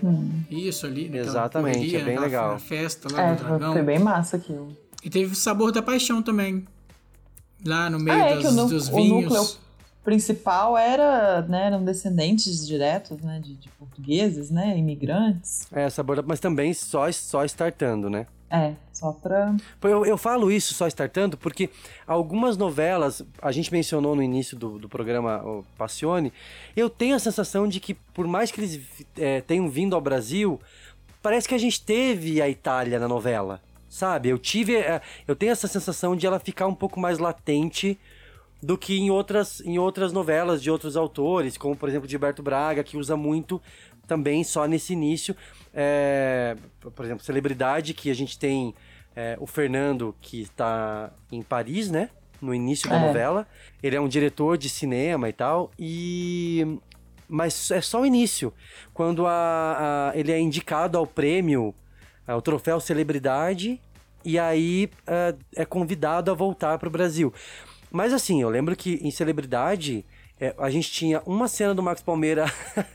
[0.51, 1.09] Isso ali.
[1.17, 2.59] Exatamente, correria, é bem legal.
[2.59, 3.73] festa lá É, do foi, dragão.
[3.73, 4.77] foi bem massa aquilo.
[5.03, 6.63] E teve o sabor da paixão também.
[7.65, 9.23] Lá no meio Ah, é das- que o, dos o vinhos.
[9.33, 9.47] núcleo
[10.03, 15.67] principal era, né, eram descendentes diretos, né, de, de portugueses, né, imigrantes.
[15.71, 16.21] É, sabor da...
[16.23, 18.25] Mas também só, só startando, né?
[18.49, 19.55] É, só pra...
[19.83, 21.69] Eu, eu falo isso só startando porque
[22.07, 26.33] algumas novelas, a gente mencionou no início do, do programa o Passione,
[26.75, 28.81] eu tenho a sensação de que, por mais que eles
[29.15, 30.59] é, tenham vindo ao Brasil,
[31.21, 34.29] parece que a gente teve a Itália na novela, sabe?
[34.29, 34.75] Eu tive.
[34.75, 37.99] é, eu tenho essa sensação de ela ficar um pouco mais latente
[38.61, 42.83] do que em outras, em outras novelas de outros autores, como por exemplo Gilberto Braga,
[42.83, 43.61] que usa muito
[44.05, 45.35] também só nesse início.
[45.73, 46.55] É,
[46.95, 48.73] por exemplo, Celebridade, que a gente tem
[49.15, 52.09] é, o Fernando, que está em Paris, né?
[52.41, 53.05] No início da É.
[53.07, 53.47] novela.
[53.83, 55.71] Ele é um diretor de cinema e tal.
[55.77, 56.77] E.
[57.27, 58.51] Mas é só o início.
[58.93, 61.75] Quando a, a- ele é indicado ao prêmio,
[62.31, 63.81] ao troféu Celebridade,
[64.23, 67.33] e aí é, é convidado a voltar para o Brasil.
[67.91, 70.05] Mas assim, eu lembro que em Celebridade
[70.39, 72.45] é, a gente tinha uma cena do Marcos Palmeira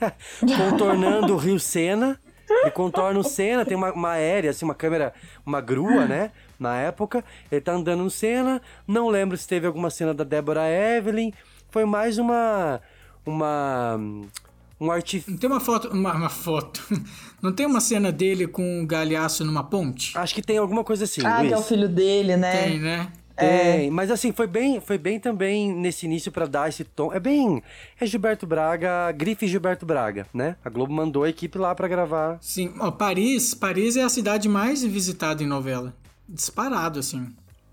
[0.40, 2.18] contornando o Rio Sena.
[2.48, 5.12] Ele contorna o Sena, tem uma, uma aérea, assim, uma câmera,
[5.44, 6.30] uma grua, né?
[6.58, 7.24] Na época.
[7.50, 8.62] Ele tá andando no Sena.
[8.86, 11.32] Não lembro se teve alguma cena da Débora Evelyn.
[11.70, 12.80] Foi mais uma.
[13.26, 13.98] Uma.
[14.84, 15.32] Um artifício.
[15.32, 16.82] Não tem uma foto, uma, uma foto.
[17.42, 20.16] Não tem uma cena dele com o galhaço numa ponte?
[20.16, 21.48] Acho que tem alguma coisa assim, ah, Luiz.
[21.48, 22.62] que é o filho dele, né?
[22.62, 23.12] Tem, né?
[23.36, 27.12] Tem, mas assim, foi bem, foi bem também nesse início pra dar esse tom.
[27.12, 27.62] É bem.
[28.00, 30.56] É Gilberto Braga, grife Gilberto Braga, né?
[30.64, 32.38] A Globo mandou a equipe lá pra gravar.
[32.40, 35.92] Sim, ó, Paris, Paris é a cidade mais visitada em novela.
[36.28, 37.26] Disparado, assim.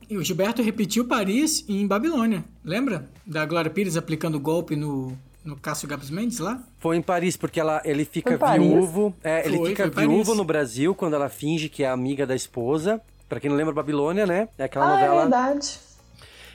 [0.10, 2.44] E o Gilberto repetiu Paris em Babilônia.
[2.66, 3.08] Lembra?
[3.26, 6.60] Da Glória Pires aplicando golpe no, no Cássio Gabos Mendes lá?
[6.80, 9.14] Foi em Paris, porque ela, ele fica viúvo.
[9.24, 10.38] É, ele Foi, fica foi viúvo Paris.
[10.38, 13.02] no Brasil quando ela finge que é amiga da esposa.
[13.28, 14.50] Pra quem não lembra, Babilônia, né?
[14.58, 15.22] É aquela Ah, é novela.
[15.22, 15.80] verdade.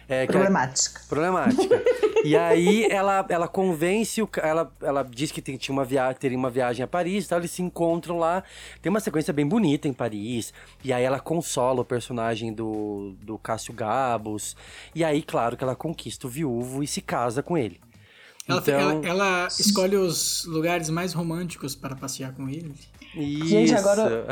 [0.08, 1.00] É, Problemática.
[1.08, 1.82] Problemática.
[2.24, 6.38] e aí ela, ela convence o ela ela diz que tem, tinha uma via, teria
[6.38, 8.44] uma viagem a Paris, e tal, eles se encontram lá.
[8.80, 10.52] Tem uma sequência bem bonita em Paris.
[10.84, 14.54] E aí ela consola o personagem do, do Cássio Gabos.
[14.94, 17.80] E aí, claro, que ela conquista o viúvo e se casa com ele.
[18.48, 22.72] Ela, Então- ela, ela escolhe os lugares mais românticos para passear com ele.
[23.44, 24.26] Gente, agora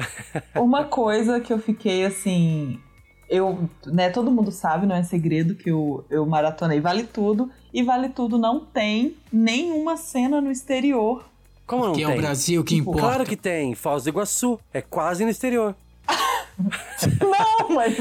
[0.54, 2.78] uma coisa que eu fiquei assim,
[3.28, 7.82] eu, né, todo mundo sabe, não é segredo que eu, eu maratonei Vale Tudo e
[7.82, 11.24] Vale Tudo não tem nenhuma cena no exterior.
[11.66, 12.20] Como não Que é o tem?
[12.20, 13.06] Brasil que Tipo, importa.
[13.08, 13.74] Claro que tem.
[13.74, 14.60] Foz do Iguaçu.
[14.72, 15.74] É quase no exterior.
[17.20, 17.94] Não, mas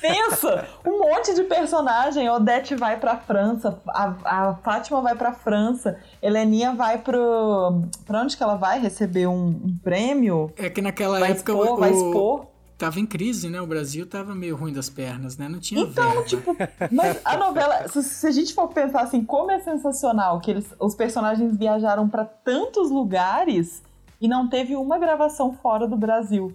[0.00, 2.28] pensa, um monte de personagem.
[2.30, 7.82] Odete vai pra França, a, a Fátima vai pra França, Heleninha vai pro.
[8.06, 10.50] Pra onde que ela vai receber um, um prêmio?
[10.56, 12.46] É que naquela Vai época expor, o, vai expor.
[12.78, 13.60] Tava em crise, né?
[13.60, 15.48] O Brasil tava meio ruim das pernas, né?
[15.48, 16.24] Não tinha Então, verba.
[16.24, 16.56] tipo,
[16.90, 20.66] mas a novela, se, se a gente for pensar assim, como é sensacional que eles,
[20.80, 23.82] os personagens viajaram pra tantos lugares
[24.20, 26.52] e não teve uma gravação fora do Brasil.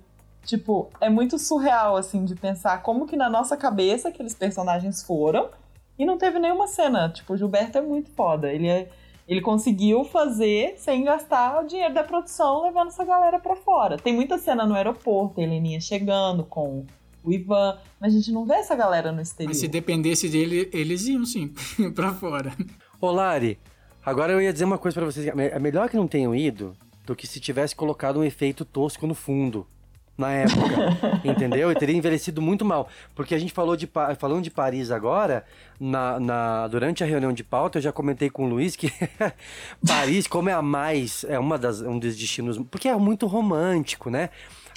[0.47, 5.49] Tipo, é muito surreal, assim, de pensar como que na nossa cabeça aqueles personagens foram
[5.99, 7.09] e não teve nenhuma cena.
[7.09, 8.49] Tipo, o Gilberto é muito foda.
[8.49, 8.87] Ele, é,
[9.27, 13.97] ele conseguiu fazer sem gastar o dinheiro da produção, levando essa galera pra fora.
[13.97, 16.85] Tem muita cena no aeroporto, a Heleninha chegando com
[17.21, 19.49] o Ivan, mas a gente não vê essa galera no exterior.
[19.49, 21.53] Mas se dependesse dele, eles iam sim,
[21.93, 22.53] pra fora.
[23.01, 23.59] Ô, Lari,
[24.01, 25.27] agora eu ia dizer uma coisa pra vocês.
[25.27, 26.73] É melhor que não tenham ido
[27.05, 29.67] do que se tivesse colocado um efeito tosco no fundo.
[30.17, 31.71] Na época, entendeu?
[31.71, 32.89] E teria envelhecido muito mal.
[33.13, 35.45] Porque a gente falou de, falando de Paris agora,
[35.79, 38.91] na, na- durante a reunião de pauta, eu já comentei com o Luiz que
[39.85, 44.09] Paris, como é a mais, é uma das, um dos destinos, porque é muito romântico,
[44.09, 44.29] né?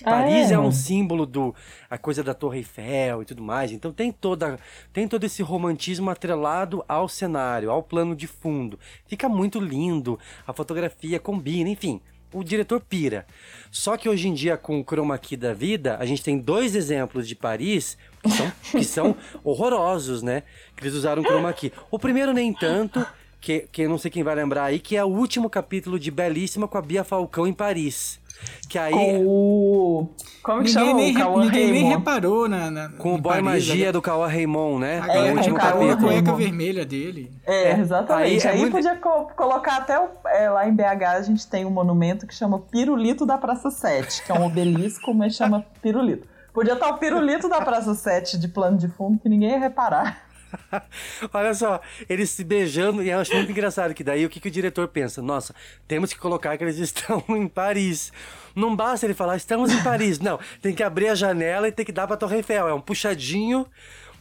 [0.02, 0.54] Ah, Paris é.
[0.54, 0.58] é?
[0.58, 1.54] um símbolo do
[1.88, 3.70] a coisa da Torre Eiffel e tudo mais.
[3.72, 4.58] Então tem toda
[4.92, 8.78] tem todo esse romantismo atrelado ao cenário, ao plano de fundo.
[9.06, 12.00] Fica muito lindo, a fotografia combina, enfim.
[12.32, 13.26] O diretor pira.
[13.70, 16.76] Só que hoje em dia, com o chroma key da vida, a gente tem dois
[16.76, 20.44] exemplos de Paris que são, que são horrorosos, né?
[20.76, 21.72] Que eles usaram chroma key.
[21.90, 23.04] O primeiro, nem tanto,
[23.40, 26.10] que, que eu não sei quem vai lembrar aí, que é o último capítulo de
[26.10, 28.19] Belíssima com a Bia Falcão em Paris.
[28.68, 28.92] Que aí.
[28.92, 30.14] Com o.
[30.42, 31.96] Como que ninguém chama nem, o Cauã ninguém nem Raymond?
[31.98, 33.92] reparou na, na Com o boy Paris, magia ali.
[33.92, 34.98] do Cauã Raymond, né?
[35.00, 37.30] A, Que é o cueca- último a cueca- Cauã a cueca vermelha dele.
[37.46, 38.46] É, exatamente.
[38.46, 41.46] Aí Aí, é muito- podia co- colocar até o- é, lá em BH a gente
[41.46, 45.64] tem um monumento que chama Pirulito da Praça 7, que é um obelisco, mas chama
[45.82, 46.26] Pirulito.
[46.54, 50.29] Podia estar o Pirulito da Praça 7 de plano de fundo que ninguém ia reparar.
[51.32, 54.48] Olha só, eles se beijando, e eu acho muito engraçado que daí o que, que
[54.48, 55.20] o diretor pensa?
[55.22, 55.54] Nossa,
[55.86, 58.12] temos que colocar que eles estão em Paris.
[58.54, 60.18] Não basta ele falar, estamos em Paris.
[60.18, 62.68] Não, tem que abrir a janela e tem que dar pra Torre Eiffel.
[62.68, 63.66] É um puxadinho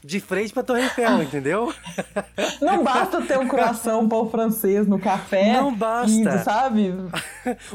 [0.01, 1.73] de frente pra Torre Eiffel, entendeu?
[2.61, 5.51] Não basta ter um coração pão francês no café.
[5.53, 6.11] Não basta.
[6.35, 6.93] E, sabe?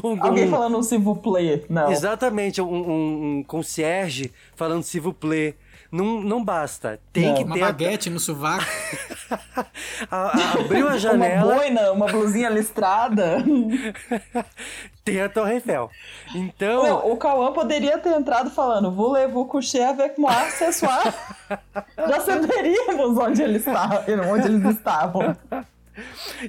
[0.03, 1.65] Um- Alguém um- falando s'il vous plaît.
[1.69, 1.91] Não.
[1.91, 5.55] Exatamente, um, um, um concierge falando s'il vous plaît.
[5.95, 6.99] Não, não basta.
[7.13, 7.35] Tem Não.
[7.35, 7.63] que Uma ter.
[7.63, 8.65] a- baguete no sovaco.
[10.11, 11.55] a- a- abriu a Uma janela.
[11.55, 13.37] boina, uma blusinha listrada.
[15.03, 15.89] Tem a Torre Eiffel.
[16.33, 16.83] Então.
[16.83, 21.13] Não, o Cauã poderia ter entrado falando Voulez-vous coucher avec moi ce soir?
[22.09, 25.35] Já saberíamos onde, ele estava, onde eles estavam.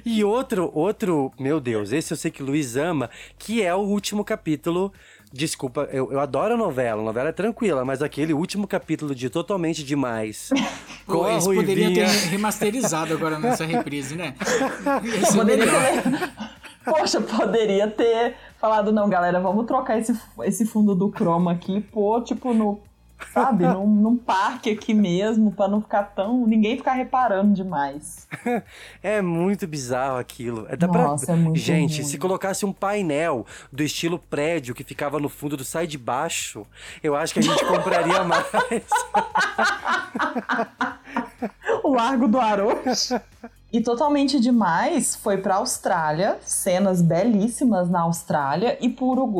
[0.05, 3.79] E outro, outro, meu Deus, esse eu sei que o Luiz ama, que é o
[3.79, 4.91] último capítulo.
[5.37, 9.29] Desculpa, eu, eu adoro a novela, a novela é tranquila, mas aquele último capítulo de
[9.29, 10.49] Totalmente Demais.
[11.05, 14.33] com a Eles poderiam ter remasterizado agora nessa reprise, né?
[15.35, 16.31] Poderia ter...
[16.83, 22.19] Poxa, poderia ter falado, não, galera, vamos trocar esse, esse fundo do chroma aqui, pô,
[22.21, 22.79] tipo, no.
[23.33, 26.45] Sabe, num, num parque aqui mesmo, pra não ficar tão.
[26.45, 28.27] ninguém ficar reparando demais.
[29.01, 30.65] É muito bizarro aquilo.
[30.69, 31.35] É, dá Nossa, pra...
[31.35, 32.07] é muito Gente, ruim.
[32.09, 36.65] se colocasse um painel do estilo prédio que ficava no fundo do sai de baixo,
[37.01, 38.45] eu acho que a gente compraria mais.
[41.83, 43.19] o Largo do Aroche.
[43.71, 48.87] E totalmente demais foi pra Austrália, cenas belíssimas na Austrália, e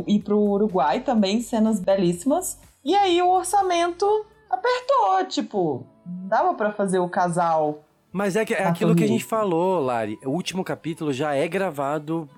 [0.08, 2.58] e pro Uruguai também cenas belíssimas.
[2.88, 7.84] E aí o orçamento apertou, tipo, dava pra fazer o casal.
[8.14, 10.18] Mas é, que, é aquilo que a gente falou, Lari.
[10.24, 12.30] O último capítulo já é gravado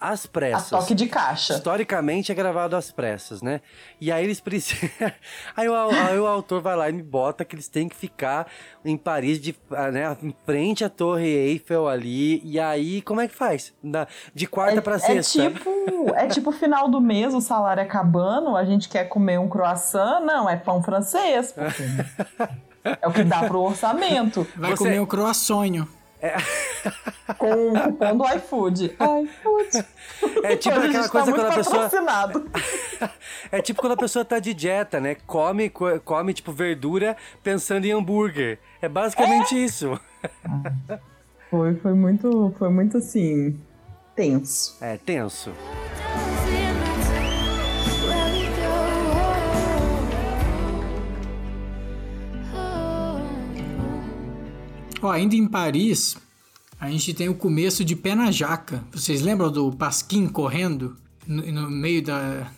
[0.00, 0.68] às A pressas.
[0.70, 1.54] toque de caixa.
[1.54, 3.60] Historicamente é gravado às pressas, né?
[4.00, 4.88] E aí eles precisam.
[5.56, 8.46] aí, o, aí o autor vai lá e me bota que eles têm que ficar
[8.84, 12.40] em Paris, de, ah, né, em frente à Torre Eiffel ali.
[12.44, 13.72] E aí, como é que faz?
[13.82, 15.50] Da- de quarta pra É sexta.
[15.50, 15.70] tipo,
[16.14, 20.48] é tipo final do mês, o salário acabando, a gente quer comer um croissant, não,
[20.48, 21.82] é pão francês, porque
[23.00, 24.46] é o que dá pro orçamento.
[24.56, 25.88] Vai comer o croissonho.
[27.38, 28.96] Com o cupom do iFood.
[28.96, 29.86] iFood.
[30.42, 31.90] É tipo aquela tá coisa quando a pessoa.
[33.52, 35.16] É tipo quando a pessoa tá de dieta, né?
[35.26, 38.58] Come, co- come tipo verdura pensando em hambúrguer.
[38.82, 39.98] É basicamente isso.
[41.50, 43.60] Foi, foi muito, foi muito assim,
[44.16, 44.76] tenso.
[44.80, 45.52] É tenso.
[55.02, 56.16] Ó, ainda em Paris,
[56.80, 58.82] a gente tem o começo de Pé na Jaca.
[58.92, 62.48] Vocês lembram do Pasquim correndo no, no meio da,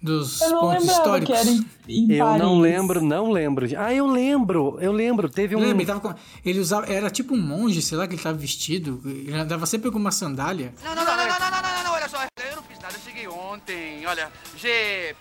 [0.00, 1.34] dos pontos históricos?
[1.34, 2.42] que era em, em eu Paris.
[2.42, 3.66] não lembro, não lembro.
[3.76, 5.28] Ah, eu lembro, eu lembro.
[5.28, 5.60] Teve um.
[5.60, 5.76] Lembra?
[5.82, 9.00] Ele, tava com- ele usava, era tipo um monge, sei lá, que ele tava vestido.
[9.04, 10.72] Ele andava sempre com uma sandália.
[10.84, 12.94] Não, não, não, não, não, não, não, não, não, olha só, eu não fiz nada,
[12.94, 15.14] eu cheguei ontem, olha, G,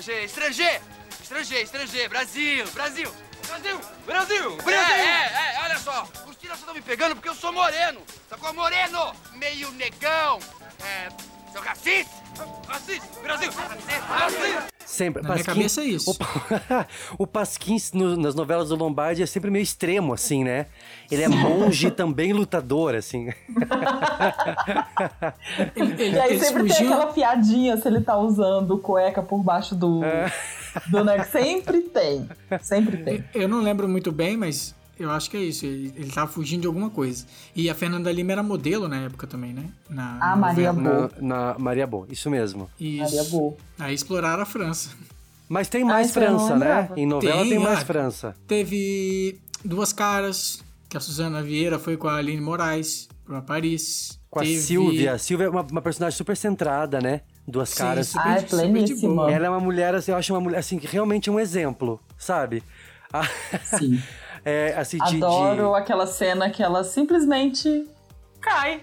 [0.00, 0.82] G, estrangeiro,
[1.22, 3.10] estrangeiro, estrangeiro, Brasil, Brasil,
[3.52, 4.94] Brasil, Brasil, Brasil.
[4.94, 8.52] É, é, é, olha só, os tiras estão me pegando porque eu sou moreno, sacou?
[8.54, 10.38] Moreno, meio negão,
[10.82, 11.08] é,
[11.52, 12.10] sou racista,
[12.66, 14.72] racista, Brasil, racista.
[14.86, 15.22] Sempre.
[15.22, 16.10] Na minha cabeça é isso.
[16.10, 16.14] O,
[17.24, 20.66] o Pasquim no- nas novelas do Lombardi é sempre meio extremo, assim, né?
[21.10, 23.28] Ele é monge e também lutador, assim.
[25.76, 30.02] E aí sempre tem fugiam- aquela piadinha se ele tá usando cueca por baixo do,
[30.04, 30.32] É.
[30.88, 31.32] do negócio.
[31.32, 32.28] Sempre tem.
[32.60, 33.24] Sempre tem.
[33.34, 35.64] Eu não lembro muito bem, mas eu acho que é isso.
[35.66, 37.24] Ele, ele tava fugindo de alguma coisa.
[37.56, 39.64] E a Fernanda Lima era modelo na época também, né?
[39.88, 41.10] Na, Ah, Maria novela.
[41.20, 42.70] Na, na Maria Boa, isso mesmo.
[42.78, 43.02] Isso.
[43.16, 43.56] Maria Boa.
[43.78, 44.90] Aí exploraram a França.
[45.48, 46.88] Mas tem mais não França, né?
[46.96, 48.36] Em novela tem, mais ah, França.
[48.46, 54.18] Teve Duas Caras, que a Suzana Vieira foi com a Aline Moraes pra Paris.
[54.30, 55.12] Com a Teve- Silvia.
[55.12, 57.20] A Silvia é uma, uma personagem super centrada, né?
[57.46, 58.08] Duas Sim, caras.
[58.08, 59.30] super- Ai, super de boa.
[59.32, 62.00] Ela é uma mulher, assim, eu acho uma mulher, assim, que realmente é um exemplo,
[62.16, 62.62] sabe?
[63.64, 64.00] Sim.
[64.44, 67.86] é, assim, de, de- Adoro aquela cena que ela simplesmente
[68.40, 68.80] cai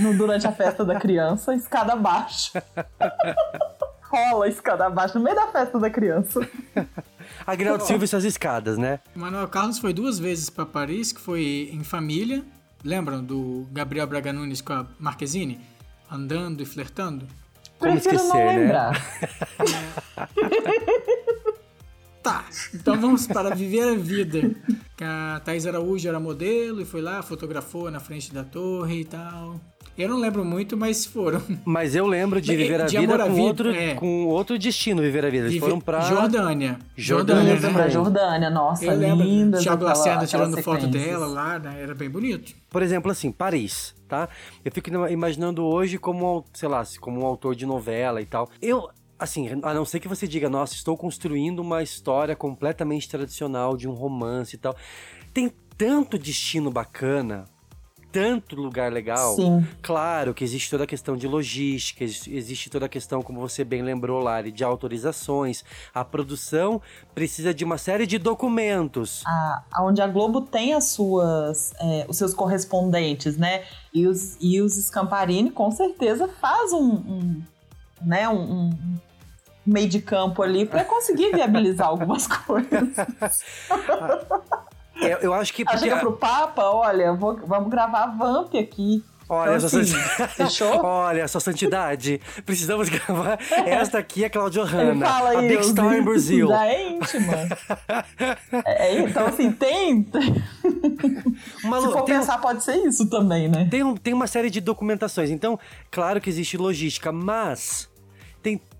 [0.00, 2.52] no- durante a festa da criança, escada abaixo.
[4.10, 6.40] Rola a escada abaixo no meio da festa da criança.
[7.46, 9.00] Agnaldo Silva e suas escadas, né?
[9.16, 12.44] O Manuel Carlos foi duas vezes pra Paris, que foi em família.
[12.84, 15.58] Lembram do Gabriel Braga Nunes com a Marquezine?
[16.10, 17.26] Andando e flertando?
[17.82, 18.58] Como Prefiro esquecer, não né?
[18.58, 18.92] lembrar.
[22.22, 24.54] Tá, então vamos para Viver a Vida.
[25.00, 29.60] A Thais Araújo era modelo e foi lá, fotografou na frente da torre e tal.
[29.96, 31.42] Eu não lembro muito, mas foram.
[31.64, 33.94] Mas eu lembro de viver a de vida com Vida, outro, é.
[33.94, 35.44] com outro destino, viver a vida.
[35.44, 36.78] Eles Vive- foram pra Jordânia.
[36.96, 37.70] Jordânia né?
[37.72, 37.88] Pra.
[37.88, 39.58] Jordânia, nossa, Eu linda.
[39.58, 41.76] Thiago Lacerda tirando foto dela lá, né?
[41.82, 42.54] Era bem bonito.
[42.70, 44.28] Por exemplo, assim, Paris, tá?
[44.64, 48.48] Eu fico imaginando hoje como, sei lá, como um autor de novela e tal.
[48.62, 53.76] Eu, assim, a não ser que você diga, nossa, estou construindo uma história completamente tradicional
[53.76, 54.74] de um romance e tal.
[55.34, 57.44] Tem tanto destino bacana,
[58.12, 59.34] tanto lugar legal.
[59.34, 59.66] Sim.
[59.80, 63.80] Claro que existe toda a questão de logística, existe- toda a questão, como você bem
[63.82, 65.64] lembrou, Lari, de autorizações.
[65.94, 66.80] A produção
[67.14, 69.22] precisa de uma série de documentos.
[69.26, 73.64] a, onde a Globo tem as suas, é, os seus correspondentes, né?
[73.94, 77.42] E os, e os Scamparini com certeza faz um, um,
[78.02, 78.98] né, um, um
[79.64, 82.94] meio de campo ali para conseguir viabilizar algumas coisas.
[85.00, 85.62] Eu, eu acho que.
[85.66, 89.02] Ela chega pro Papa, olha, vou- vamos gravar a Vamp aqui.
[89.28, 90.62] Olha, Então, sua assim, santidade.
[90.84, 92.20] Olha, sua santidade.
[92.44, 93.38] Precisamos gravar.
[93.64, 95.06] Esta aqui é a Claudio Hanna.
[95.06, 96.48] fala a Big Star in Brazil.
[96.48, 97.32] Já é íntima.
[98.66, 100.06] É, então, assim, tem.
[101.64, 103.66] Uma Se for tem pensar, pode ser isso também, né?
[103.70, 105.30] Tem, um- tem uma série de documentações.
[105.30, 105.58] Então,
[105.90, 107.88] claro que existe logística, mas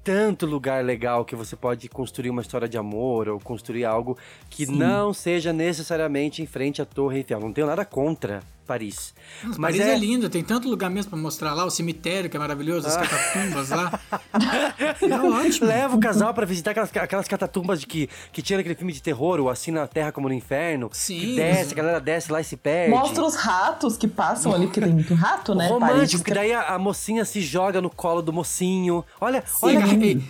[0.04, 4.18] tanto lugar legal que você pode construir uma história de amor ou construir algo
[4.50, 4.76] que Sim.
[4.76, 7.40] não seja necessariamente em frente à Torre Eiffel.
[7.40, 9.14] Não tenho nada contra Paris.
[9.42, 9.94] Mas Mas Paris é...
[9.94, 12.96] é, lindo, tem tanto lugar mesmo pra mostrar lá, o cemitério que é maravilhoso, as
[12.96, 13.00] Ah.
[13.06, 14.00] catatumbas lá.
[15.02, 15.66] é ótimo.
[15.66, 19.02] Leva o casal pra visitar aquelas, aquelas catatumbas de que, que tinha naquele filme de
[19.02, 20.88] terror, o Assim na Terra como no Inferno.
[20.92, 21.18] Sim.
[21.20, 22.90] Que desce, a galera desce lá e se perde.
[22.90, 25.68] Mostra os ratos que passam ali, porque tem muito rato, né?
[25.68, 29.04] Romântico, Paris, que daí a, a mocinha se joga no colo do mocinho.
[29.20, 30.22] Olha, Sim, olha que...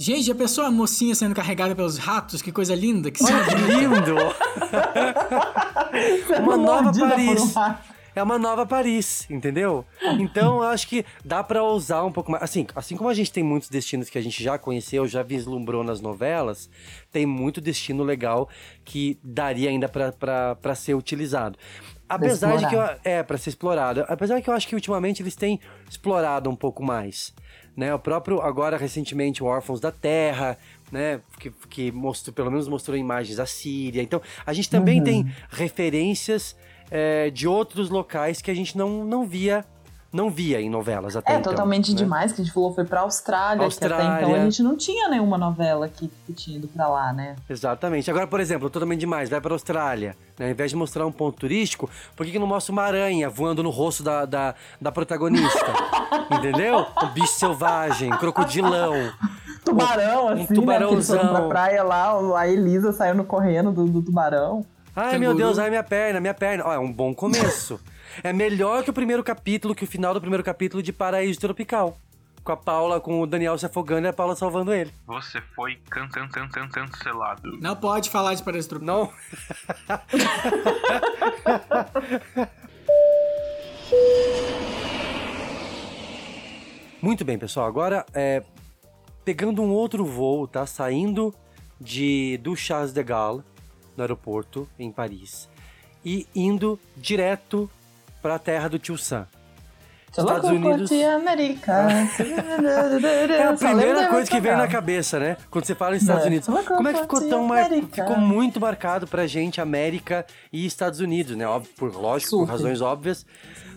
[0.00, 2.40] Gente, já pensou a mocinha sendo carregada pelos ratos?
[2.40, 3.10] Que coisa linda.
[3.10, 4.16] Que Olha lindo!
[6.40, 7.54] uma nova Paris.
[7.54, 7.74] um.
[8.16, 9.84] É uma nova Paris, entendeu?
[10.18, 12.42] Então eu acho que dá pra ousar um pouco mais.
[12.42, 15.84] Assim, assim como a gente tem muitos destinos que a gente já conheceu, já vislumbrou
[15.84, 16.70] nas novelas,
[17.12, 18.48] tem muito destino legal
[18.86, 21.58] que daria ainda pra ser utilizado.
[22.10, 24.04] Apesar de que eu, é para ser explorado.
[24.08, 27.32] Apesar que eu acho que ultimamente eles têm explorado um pouco mais,
[27.80, 27.94] né?
[27.94, 30.58] O próprio agora recentemente o Órfãos da Terra,
[30.92, 31.20] né?
[31.38, 34.02] Que, que mostrou, pelo menos mostrou imagens da Síria.
[34.02, 35.04] Então a gente também Uhum.
[35.04, 36.54] tem referências
[36.90, 39.64] é, de outros locais que a gente não, não via
[40.12, 41.96] não via em novelas até É, então, totalmente né?
[41.96, 44.22] demais, que a gente falou, foi pra Austrália, que até Austrália.
[44.26, 47.36] então a gente não tinha nenhuma novela que, que tinha ido pra lá, né?
[47.48, 48.10] Exatamente.
[48.10, 50.16] Agora, por exemplo, totalmente demais, vai para a Austrália.
[50.38, 50.46] Né?
[50.46, 53.62] Ao invés de mostrar um ponto turístico, por que, que não mostra uma aranha voando
[53.62, 55.66] no rosto da, da, da protagonista?
[56.30, 56.86] Entendeu?
[57.02, 58.94] Um bicho selvagem, um crocodilão.
[59.64, 60.46] Tubarão, Um assim, né?
[60.48, 61.18] Eles tubarãozão.
[61.18, 64.64] foram pra praia lá, a Elisa saindo correndo do, do tubarão.
[64.94, 66.64] Ai, meu Deus, ai, minha perna, minha perna.
[66.66, 67.80] Ó, é um bom começo.
[68.22, 71.96] é melhor que o primeiro capítulo, que o final do primeiro capítulo de Paraíso Tropical.
[72.42, 74.90] Com a Paula, com o Daniel se afogando e a Paula salvando ele.
[75.06, 77.58] Você foi can can can can cancelado.
[77.60, 78.96] Não pode falar de Paraíso Tropical.
[78.96, 79.12] Não.
[87.02, 87.66] Muito bem, pessoal.
[87.66, 88.42] Agora, é,
[89.24, 90.66] pegando um outro voo, tá?
[90.66, 91.34] Saindo
[91.80, 93.42] de, do Charles de Gaulle,
[94.00, 95.48] no aeroporto, em Paris,
[96.04, 97.70] e indo direto
[98.22, 99.26] para a terra do Tio Sam.
[100.10, 100.90] Estados Unidos.
[100.90, 101.88] América.
[103.30, 105.36] É a primeira coisa que vem na cabeça, né?
[105.50, 106.26] Quando você fala em Estados É.
[106.26, 106.48] Unidos.
[106.66, 107.70] Como é que ficou tão mar...
[107.70, 111.46] ficou muito marcado pra gente América e Estados Unidos, né?
[111.46, 112.50] Óbvio, por lógico, por Super.
[112.52, 113.24] razões óbvias.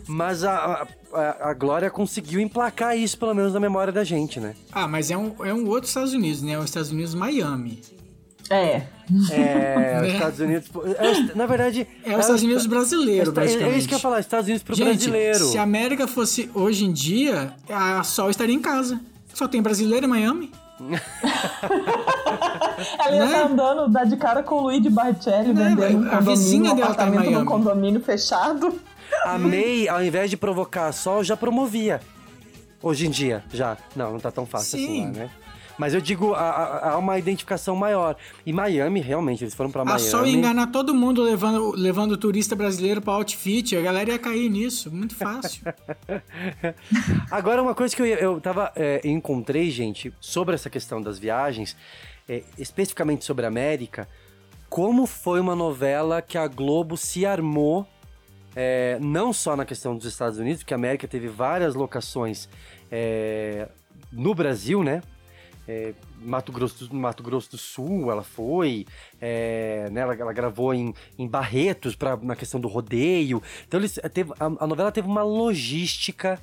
[0.07, 4.55] Mas a, a, a Glória conseguiu emplacar isso, pelo menos, na memória da gente, né?
[4.71, 6.53] Ah, mas é um, é um outro Estados Unidos, né?
[6.53, 7.81] É os Estados Unidos Miami.
[8.53, 8.83] É.
[9.31, 10.01] É, Né?
[10.01, 10.69] os Estados Unidos.
[10.97, 11.87] é os- na verdade.
[12.05, 13.87] É os Estados Unidos brasileiro, é, é isso basicamente.
[13.87, 15.39] que eu ia falar, Estados Unidos pro Gente, brasileiro.
[15.45, 18.99] se a América fosse hoje em dia, a Sol estaria em casa.
[19.33, 20.51] Só tem brasileiro em Miami.
[22.99, 23.25] Ela ia Né?
[23.25, 27.07] estar andando, dar de cara com o Luigi Barcelli, vendendo um a vizinha dela tá
[27.07, 27.45] em num Miami.
[27.45, 28.73] condomínio fechado.
[29.25, 31.99] A May, ao invés de provocar sol, já promovia.
[32.81, 33.77] Hoje em dia, já.
[33.95, 35.05] Não, não tá tão fácil assim Sim.
[35.05, 35.29] lá, né?
[35.77, 38.15] Mas eu digo, há- uma identificação maior.
[38.45, 40.01] E Miami, realmente, eles foram pra A Miami.
[40.01, 43.75] Sol ia enganar todo mundo levando, levando o turista brasileiro pra outfit.
[43.75, 44.91] A galera ia cair nisso.
[44.91, 45.63] Muito fácil.
[47.31, 48.71] Agora, uma coisa que eu, eu tava.
[48.75, 51.75] é, encontrei, gente, sobre essa questão das viagens,
[52.27, 54.07] é, especificamente sobre a América,
[54.69, 57.87] como foi uma novela que a Globo se armou,
[58.55, 62.47] é, não só na questão dos Estados Unidos, porque a América teve várias locações
[62.91, 63.67] é,
[64.11, 65.01] no Brasil, né?
[65.67, 68.85] É, Mato, Grosso, do- Mato Grosso do Sul, ela foi,
[69.21, 73.41] é, né, ela, ela gravou em, em Barretos pra, na questão do rodeio.
[73.67, 76.39] Então eles, teve, a, a novela teve uma logística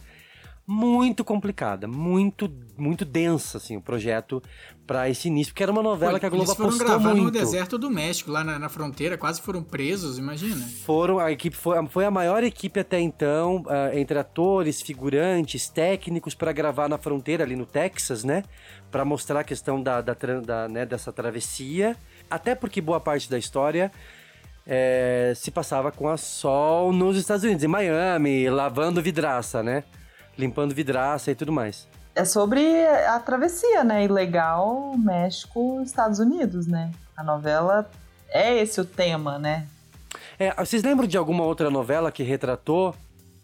[0.67, 2.49] muito complicada, muito
[2.81, 4.43] muito densa assim o projeto
[4.91, 7.25] pra esse início, porque era uma novela que a Globo eles foram apostou gravar muito.
[7.25, 9.17] no deserto do México, lá na, na fronteira.
[9.17, 10.67] Quase foram presos, imagina.
[10.85, 16.35] Foram, a equipe foi, foi a maior equipe até então, ah, entre atores, figurantes, técnicos,
[16.35, 18.43] para gravar na fronteira ali no Texas, né?
[18.91, 21.97] Para mostrar a questão da, da, da, né, dessa travessia.
[22.29, 23.93] Até porque boa parte da história
[24.67, 29.85] eh, se passava com a Sol nos Estados Unidos, em Miami, lavando vidraça, né?
[30.37, 31.89] Limpando vidraça e tudo mais.
[32.15, 34.05] É sobre a travessia, né?
[34.05, 36.91] Ilegal México, Estados Unidos, né?
[37.17, 37.89] A novela
[38.29, 39.67] é esse o tema, né?
[40.39, 42.95] É, vocês lembram de alguma outra novela que retratou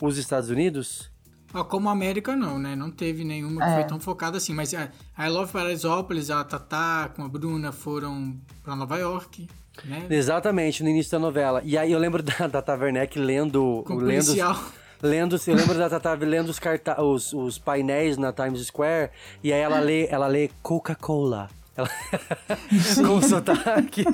[0.01, 1.11] os Estados Unidos?
[1.55, 2.75] Ó, como a América não, né?
[2.75, 3.75] Não teve nenhuma que É.
[3.75, 4.53] foi tão focada assim.
[4.53, 4.89] Mas a
[5.19, 9.49] I Love Paraisópolis, a Tatá com a Bruna foram pra Nova York,
[9.85, 10.07] né?
[10.11, 11.63] Exatamente, no início da novela.
[11.65, 13.85] E aí eu lembro da, da Tata Werneck lendo...
[13.87, 14.59] Com lendo policial.
[15.03, 19.11] Lendo, eu lembro da Tata lendo os, carta os, os painéis na Times Square
[19.43, 21.49] e aí ela lê, ela lê Coca-Cola.
[21.77, 21.89] Ela...
[23.07, 24.05] Com sotaque.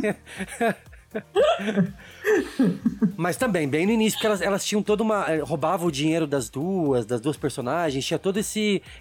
[3.17, 5.27] Mas também, bem no início, porque elas, elas tinham toda uma.
[5.31, 8.41] eh, roubavam o dinheiro das duas, das duas personagens, tinha toda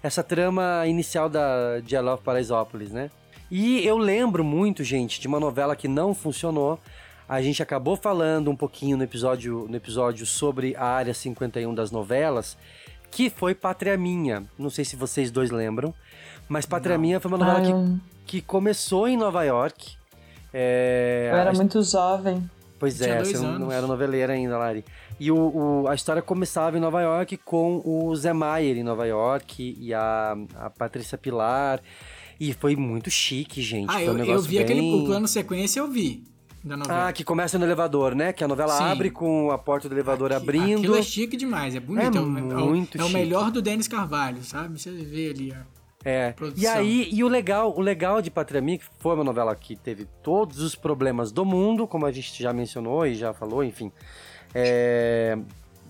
[0.02, 3.10] essa trama inicial da de I Love Paraisópolis, né?
[3.50, 6.78] E eu lembro muito, gente, de uma novela que não funcionou.
[7.32, 11.90] A gente acabou falando um pouquinho no episódio, no episódio sobre a área 51 das
[11.90, 12.58] novelas,
[13.10, 14.44] que foi Pátria Minha.
[14.58, 15.94] Não sei se vocês dois lembram,
[16.46, 19.92] mas Pátria Minha foi uma novela Ah, eu- que, que começou em Nova York.
[20.52, 22.48] É, Eu era a- muito jovem.
[22.78, 23.60] Pois Tinha é, você não, anos.
[23.60, 24.84] não era noveleira ainda, Lari.
[25.18, 25.36] E o,
[25.84, 29.94] o- a história começava em Nova York com o Zé Maier em Nova York e
[29.94, 31.80] a, a Patrícia Pilar.
[32.38, 33.88] E foi muito chique, gente.
[33.88, 36.24] Ah, foi eu, um eu negócio vi aquele bem- o plano sequência, eu vi.
[36.64, 37.08] Da novela.
[37.08, 38.32] Ah, que começa no elevador, né?
[38.32, 38.84] Que a novela Sim.
[38.84, 40.78] abre com a porta do elevador abrindo.
[40.78, 42.02] Aquilo é chique demais, é bonito.
[42.16, 43.18] É É, o- é o- muito é o chique.
[43.18, 44.80] melhor do Denis Carvalho, sabe?
[44.80, 45.82] Você vê ali, ó.
[46.04, 46.34] É.
[46.56, 49.76] E aí, e o legal, o legal de Pátria Minha, que foi uma novela que
[49.76, 53.90] teve todos os problemas do mundo, como a gente já mencionou e já falou, enfim.
[54.54, 55.38] É,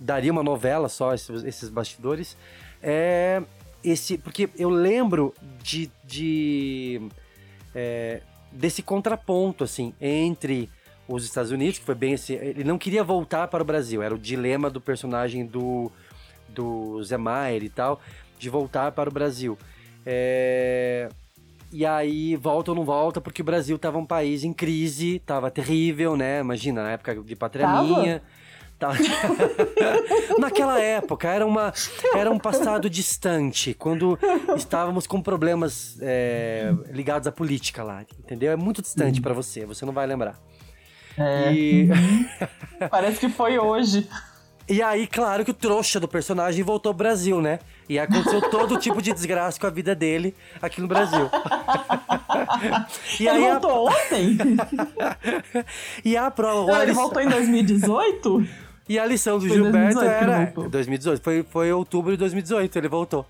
[0.00, 2.36] daria uma novela só esses, esses bastidores.
[2.82, 3.42] É,
[3.82, 7.00] esse, porque eu lembro de, de
[7.74, 8.20] é,
[8.52, 10.68] desse contraponto assim entre
[11.08, 14.14] os Estados Unidos, que foi bem esse, ele não queria voltar para o Brasil, era
[14.14, 15.90] o dilema do personagem do
[16.48, 18.00] do Zé Maier e tal,
[18.38, 19.58] de voltar para o Brasil.
[20.04, 21.08] É,
[21.72, 25.50] E aí, volta ou não volta, porque o Brasil tava um país em crise, tava
[25.50, 26.40] terrível, né?
[26.40, 27.82] Imagina, na época de Pátria Tava?
[27.82, 28.22] Minha.
[28.82, 28.96] Tava-
[30.40, 31.72] Naquela época, era, uma,
[32.16, 34.18] era um passado distante, quando
[34.56, 38.50] estávamos com problemas é, ligados à política lá, entendeu?
[38.50, 40.36] É muito distante pra você, você não vai lembrar.
[41.16, 41.52] É.
[41.52, 41.88] E...
[42.90, 44.08] Parece que foi hoje.
[44.68, 47.58] E aí, claro que o trouxa do personagem voltou ao Brasil, né?
[47.88, 51.28] E aconteceu todo tipo de desgraça com a vida dele aqui no Brasil.
[53.20, 54.36] e ele a- voltou ontem?
[56.04, 56.72] E a prova.
[56.72, 58.46] Não, a ele voltou em 2018?
[58.88, 60.44] E a lição do Foi Gilberto 2018 que ele era.
[60.46, 60.68] voltou.
[60.70, 61.22] 2018.
[61.22, 63.26] Foi, foi outubro de 2018, ele voltou.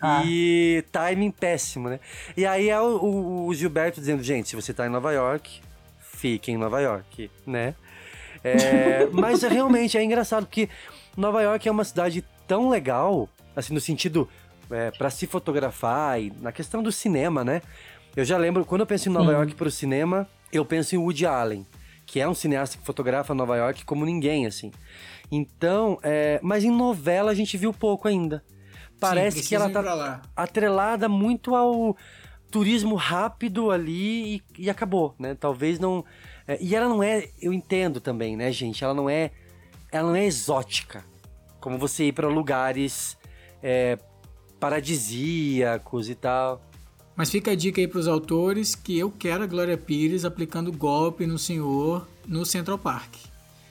[0.00, 0.22] Ah.
[0.26, 1.98] E timing péssimo, né?
[2.36, 5.60] E aí é o, o- o Gilberto dizendo, gente, se você tá em Nova York,
[5.98, 7.74] fique em Nova York, né?
[8.42, 10.68] É, mas é, realmente é engraçado, porque
[11.16, 14.28] Nova York é uma cidade tão legal, assim, no sentido
[14.70, 17.62] é, para se fotografar e na questão do cinema, né?
[18.14, 19.36] Eu já lembro, quando eu penso em Nova Sim.
[19.36, 21.66] York pro cinema, eu penso em Woody Allen,
[22.14, 24.70] que é um cineasta que fotografa Nova York como ninguém, assim.
[25.32, 28.40] Então, é, mas em novela a gente viu pouco ainda.
[29.00, 30.22] Parece que ela tá lá.
[30.36, 31.96] atrelada muito ao
[32.52, 35.34] turismo rápido ali e, e acabou, né?
[35.34, 36.04] Talvez não.
[36.46, 38.84] é, e ela não é, eu entendo também, né, gente?
[38.84, 39.32] Ela não é,
[39.90, 41.04] ela não é exótica,
[41.58, 43.18] como você ir para lugares
[43.60, 43.98] é,
[44.60, 46.62] paradisíacos e tal.
[47.16, 51.26] Mas fica a dica aí pros autores que eu quero a Glória Pires aplicando golpe
[51.26, 53.14] no senhor no Central Park.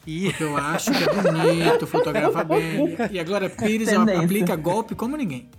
[0.08, 0.30] E...
[0.30, 2.96] Porque eu acho que é bonito, fotografa bem.
[3.12, 5.50] E a Glória Pires aplica golpe como ninguém.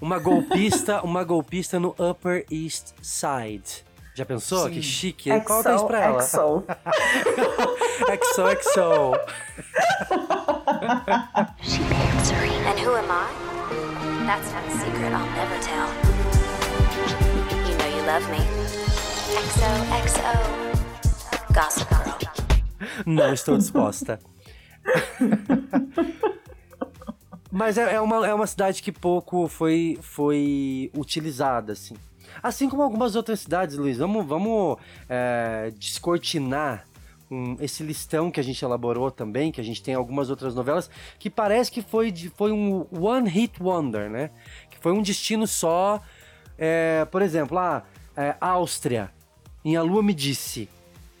[0.00, 3.84] Uma golpista, uma golpista no Upper East Side.
[4.14, 4.64] Já pensou?
[4.64, 4.70] Sim.
[4.72, 5.40] Que chique.
[5.42, 6.22] Conta isso pra ela.
[6.22, 6.64] XO.
[8.34, 9.12] XO, XO.
[12.66, 13.28] And who am I?
[14.26, 16.47] That's not a secret I'll never tell.
[17.68, 18.38] You know you love me.
[19.54, 20.34] XOXO.
[21.54, 22.32] Gossip Girl.
[23.06, 24.18] Não estou disposta.
[27.50, 31.94] Mas é, é uma, é uma cidade que pouco foi, foi utilizada, assim.
[32.42, 33.96] Assim como algumas outras cidades, Luiz.
[33.98, 34.76] Vamos, vamos
[35.08, 36.84] é, descortinar
[37.30, 40.90] um- esse listão que a gente elaborou também, que a gente tem algumas outras novelas,
[41.18, 44.30] que parece que foi, foi um one hit wonder, né?
[44.70, 46.00] Que foi um destino só.
[46.58, 47.82] É, por exemplo, a
[48.40, 49.10] Áustria,
[49.64, 50.68] em A Lua Me Disse.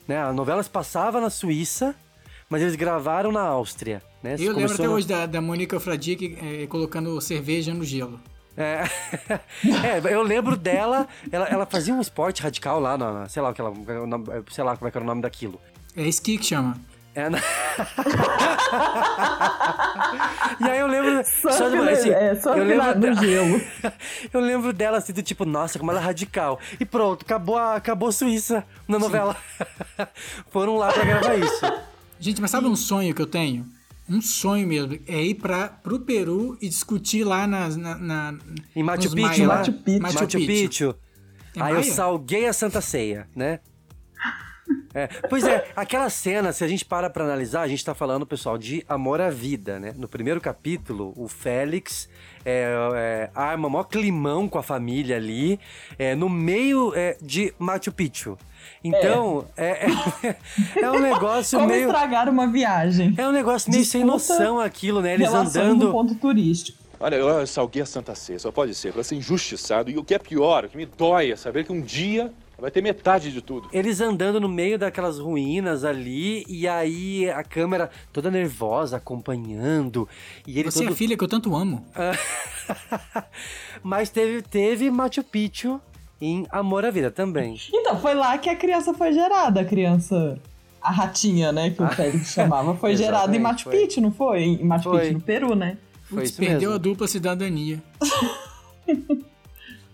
[0.06, 0.18] Né?
[0.20, 1.94] A novela se passava na Suíça,
[2.50, 4.02] mas eles gravaram na Áustria.
[4.22, 4.34] Né?
[4.38, 8.18] Eu lembro até na- hoje da, da Mônica Fradique eh, colocando cerveja no gelo.
[8.56, 8.82] É.
[9.84, 13.54] É, eu lembro dela, ela, ela fazia um esporte radical lá, na, sei lá, o
[13.54, 15.60] que ela, o nome- sei lá como é que era o nome daquilo.
[15.96, 16.76] É esqui que chama.
[17.18, 17.38] É, na-
[20.60, 21.24] e aí eu lembro.
[21.24, 23.60] Surf de- no- é, surf eu lembro na- no dela- gelo.
[24.32, 26.60] eu lembro dela assim, do tipo, nossa, como ela é radical.
[26.78, 29.36] E pronto, acabou a, acabou a Suíça na novela.
[30.52, 31.60] Foram lá pra gravar isso.
[32.20, 33.66] Gente, mas sabe um sonho que eu tenho?
[34.08, 34.96] Um sonho mesmo.
[35.08, 38.34] É ir pra, pro Peru e discutir lá nas, na, na,
[38.76, 39.56] Em Machu Picchu, lá?
[39.58, 40.02] Machu Picchu.
[40.02, 40.94] Machu Picchu.
[41.56, 41.92] É Aí eu Maia?
[41.92, 43.58] salguei a Santa Ceia, né?
[44.94, 48.26] É, pois é, aquela cena, se a gente para pra analisar, a gente tá falando,
[48.26, 49.94] pessoal, de amor à vida, né?
[49.96, 52.08] No primeiro capítulo, o Félix
[52.44, 55.60] é, é, arma mó climão com a família ali,
[55.98, 58.38] é, no meio é, de Machu Picchu.
[58.82, 59.86] Então, é,
[60.22, 60.36] é,
[60.82, 61.86] é um negócio Como meio...
[61.86, 63.14] estragar uma viagem?
[63.16, 65.14] É um negócio meio sem noção aquilo, né?
[65.14, 65.90] Eles andando...
[65.90, 66.78] ponto turístico.
[67.00, 69.88] Olha, eu salguei a Santa Ceia, só pode ser, para ser injustiçado.
[69.88, 72.70] E o que é pior, o que me dói é saber que um dia vai
[72.70, 73.68] ter metade de tudo.
[73.72, 80.08] Eles andando no meio daquelas ruínas ali, e aí a câmera toda nervosa, acompanhando.
[80.46, 80.92] E ele Você é todo...
[80.92, 81.86] a filha que eu tanto amo.
[83.82, 85.80] Mas teve, teve Machu Picchu
[86.20, 87.56] em Amor à Vida também.
[87.72, 90.38] Então, foi lá que a criança foi gerada, a criança.
[90.80, 91.70] A ratinha, né?
[91.70, 92.74] Que o Félix chamava.
[92.74, 93.78] Foi gerada em Machu foi.
[93.78, 94.42] Picchu, não foi?
[94.42, 95.00] Em Machu Foi.
[95.00, 95.76] Picchu, no Peru, né?
[96.04, 96.74] Foi Putz, perdeu mesmo.
[96.74, 97.82] a dupla cidadania.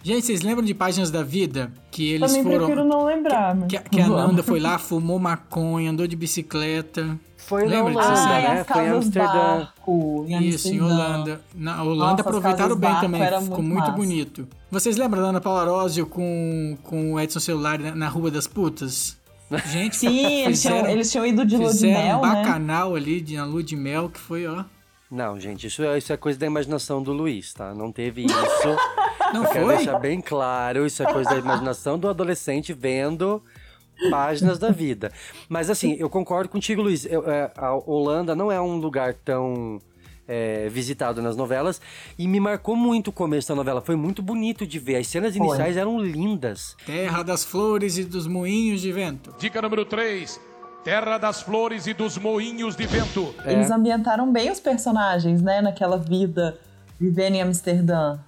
[0.05, 1.73] Gente, vocês lembram de Páginas da Vida?
[1.91, 2.59] Que eles Também foram.
[2.67, 3.55] prefiro não lembrar.
[3.55, 4.07] mas Que, que a.
[4.09, 7.19] Nanda foi lá, fumou maconha, andou de bicicleta.
[7.39, 8.13] Foi Lembra na disso?
[8.13, 8.65] Holanda, Ai, né?
[8.65, 9.33] Foi em Amsterdã.
[9.33, 10.85] barco, em Isso, em Amsterdã.
[10.85, 11.41] Holanda.
[11.55, 14.49] Na Holanda Nossa, aproveitaram bem também, era ficou muito muito bonito.
[14.71, 18.47] Vocês lembram da Ana Paula Arósio com, com o Edson Celular na, na Rua das
[18.47, 19.17] Putas?
[19.71, 20.09] Gente, Sim,
[20.43, 22.35] eles tinham, fizeram- eles tinham ido de lua de fizeram mel, um né?
[22.43, 24.65] bacanal ali, de na lua de mel, que foi, ó.
[25.11, 27.75] Não, gente, isso é, isso é coisa da imaginação do Luiz, tá?
[27.75, 28.35] Não teve isso.
[29.35, 29.77] Não Eu quero foi?
[29.77, 33.43] deixar bem claro, isso é coisa da imaginação do adolescente vendo
[34.11, 35.13] páginas da vida.
[35.49, 37.05] Mas assim, eu concordo contigo, Luiz.
[37.05, 39.81] Eu- é, a Holanda não é um lugar tão
[40.27, 41.81] é, visitado nas novelas
[42.19, 43.83] e me marcou muito o começo da novela.
[43.83, 44.97] Foi muito bonito de ver.
[44.97, 45.47] As cenas Foi.
[45.47, 46.75] iniciais eram lindas.
[46.87, 49.35] Terra das flores e dos moinhos de vento.
[49.39, 50.41] Dica número 3.
[50.83, 53.35] Terra das flores e dos moinhos de vento.
[53.45, 53.53] É.
[53.53, 55.61] Eles ambientaram bem os personagens, né?
[55.63, 56.59] Naquela vida
[57.01, 58.19] vivendo em Amsterdã.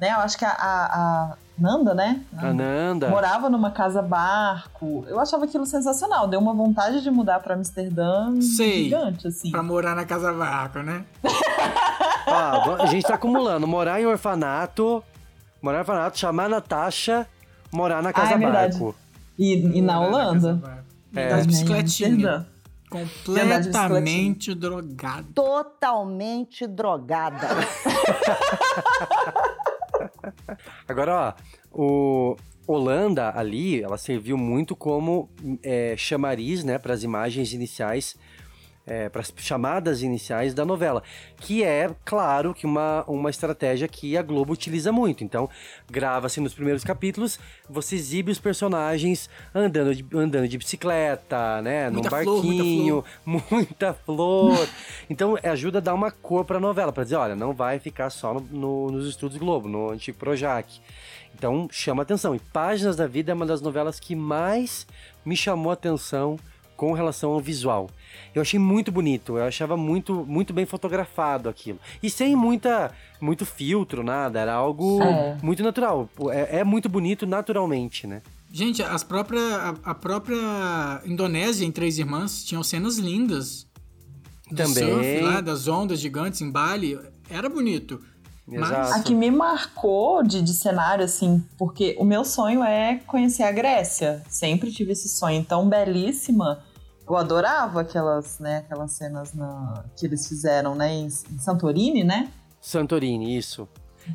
[0.00, 0.10] Né?
[0.12, 2.22] Eu acho que a, a- a Nanda, né?
[2.38, 3.08] A Nanda.
[3.10, 5.04] Morava numa casa barco.
[5.08, 6.26] Eu achava aquilo sensacional.
[6.26, 8.84] Deu uma vontade de mudar pra Amsterdã Sei.
[8.84, 9.50] gigante, assim.
[9.50, 11.04] Pra morar na casa barco, né?
[12.32, 13.66] Ah, a gente tá acumulando.
[13.66, 15.02] Morar em orfanato,
[15.60, 17.26] morar em orfanato, chamar a Natasha,
[17.72, 18.94] morar na casa Ah, é barco.
[19.36, 20.60] E, e na Holanda?
[21.16, 21.28] É.
[21.30, 22.44] Das bicicletinhas.
[22.88, 25.26] Completamente drogado.
[25.34, 27.48] Totalmente drogada.
[30.88, 31.36] Agora,
[31.72, 35.28] ó, o Holanda ali, ela serviu muito como
[35.62, 38.16] é, chamariz, né, para as imagens iniciais,
[39.08, 41.02] para as chamadas iniciais da novela,
[41.36, 45.22] que é, claro, que uma, uma estratégia que a Globo utiliza muito.
[45.22, 45.48] Então,
[45.88, 47.38] grava-se nos primeiros capítulos,
[47.68, 53.04] você exibe os personagens andando de, andando de bicicleta, né, num Muita flor, muita barquinho,
[53.24, 54.68] muita flor.
[55.08, 58.10] então, ajuda a dar uma cor para a novela, para dizer, olha, não vai ficar
[58.10, 60.80] só no- no- nos estúdios Globo, no antigo Projac.
[61.34, 62.34] Então, chama atenção.
[62.34, 64.86] E Páginas da Vida é uma das novelas que mais
[65.24, 66.36] me chamou a atenção
[66.80, 67.90] com relação ao visual.
[68.34, 71.78] Eu achei muito bonito, eu achava muito, muito bem fotografado aquilo.
[72.02, 75.36] E sem muita, muito filtro, nada, era algo É.
[75.42, 76.08] muito natural.
[76.30, 78.22] É, é muito bonito naturalmente, né?
[78.50, 79.42] Gente, as própria,
[79.84, 83.66] a, a própria Indonésia em Três Irmãs tinham cenas lindas.
[84.50, 84.72] Do Também.
[84.88, 86.98] surf lá, das ondas gigantes em Bali.
[87.28, 88.00] Era bonito.
[88.48, 93.42] Mas A que me marcou de, de cenário, assim, porque o meu sonho é conhecer
[93.44, 94.22] a Grécia.
[94.30, 95.38] Sempre tive esse sonho.
[95.38, 96.64] Então, belíssima.
[97.10, 102.28] Eu adorava aquelas, né, aquelas cenas na- que eles fizeram, né, em, em Santorini, né?
[102.60, 103.68] Santorini, isso.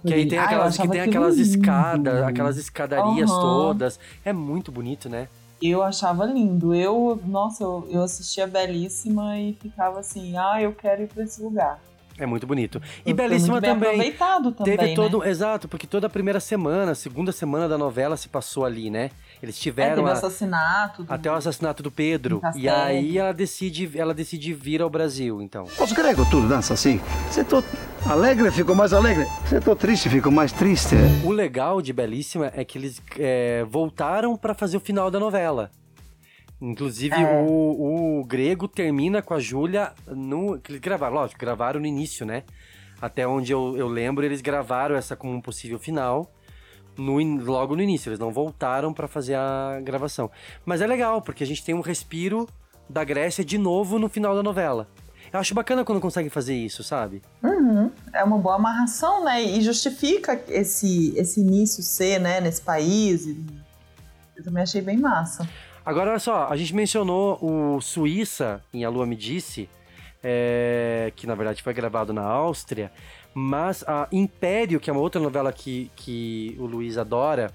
[0.07, 1.47] Que aí tem Ah, eu aquelas, que achava tem aquelas lindo.
[1.49, 3.41] escadas, aquelas escadarias Aham.
[3.41, 3.99] todas.
[4.23, 5.27] É muito bonito, né?
[5.61, 6.73] Eu achava lindo.
[6.73, 11.41] Eu, nossa, eu, eu assistia Belíssima e ficava assim, ah, eu quero ir pra esse
[11.41, 11.79] lugar.
[12.17, 12.81] É muito bonito.
[13.01, 13.89] E Foi belíssima bem também.
[13.89, 15.29] aproveitado também, Teve todo, né?
[15.29, 19.11] exato, porque toda a primeira semana, segunda semana da novela se passou ali, né?
[19.45, 21.03] Eles É, tiveram o a- assassinato.
[21.03, 22.41] do- até o assassinato do Pedro.
[22.55, 25.65] E aí ela decide, ela decide vir ao Brasil, então.
[25.79, 26.99] Os gregos tudo dança assim.
[27.29, 27.63] Se tô
[28.09, 29.25] alegre, fico mais alegre.
[29.47, 30.95] Se tô triste, fico mais triste.
[31.23, 35.69] O legal de Belíssima é que eles é, voltaram pra fazer o final da novela.
[36.61, 37.43] Inclusive, É.
[37.43, 40.57] o, o grego termina com a Júlia no.
[40.59, 42.43] Que eles gravaram, lógico, gravaram no início, né?
[43.01, 46.31] Até onde eu, eu lembro, eles gravaram essa como um possível final.
[46.97, 50.29] No, logo no início, eles não voltaram pra fazer a gravação.
[50.65, 52.47] Mas é legal, porque a gente tem um respiro
[52.89, 54.87] da Grécia de novo no final da novela.
[55.33, 57.21] Eu acho bacana quando conseguem fazer isso, sabe?
[57.43, 57.91] Uhum.
[58.13, 59.43] É uma boa amarração, né?
[59.43, 63.27] E justifica esse, esse início ser, né, nesse país.
[64.35, 65.47] Eu também achei bem massa.
[65.85, 69.69] Agora, olha só, a gente mencionou o Suíça, em A Lua Me Disse,
[70.23, 72.91] é, que na verdade foi gravado na Áustria,
[73.37, 77.51] mas a Império, que é uma outra novela que, que o Luiz adora,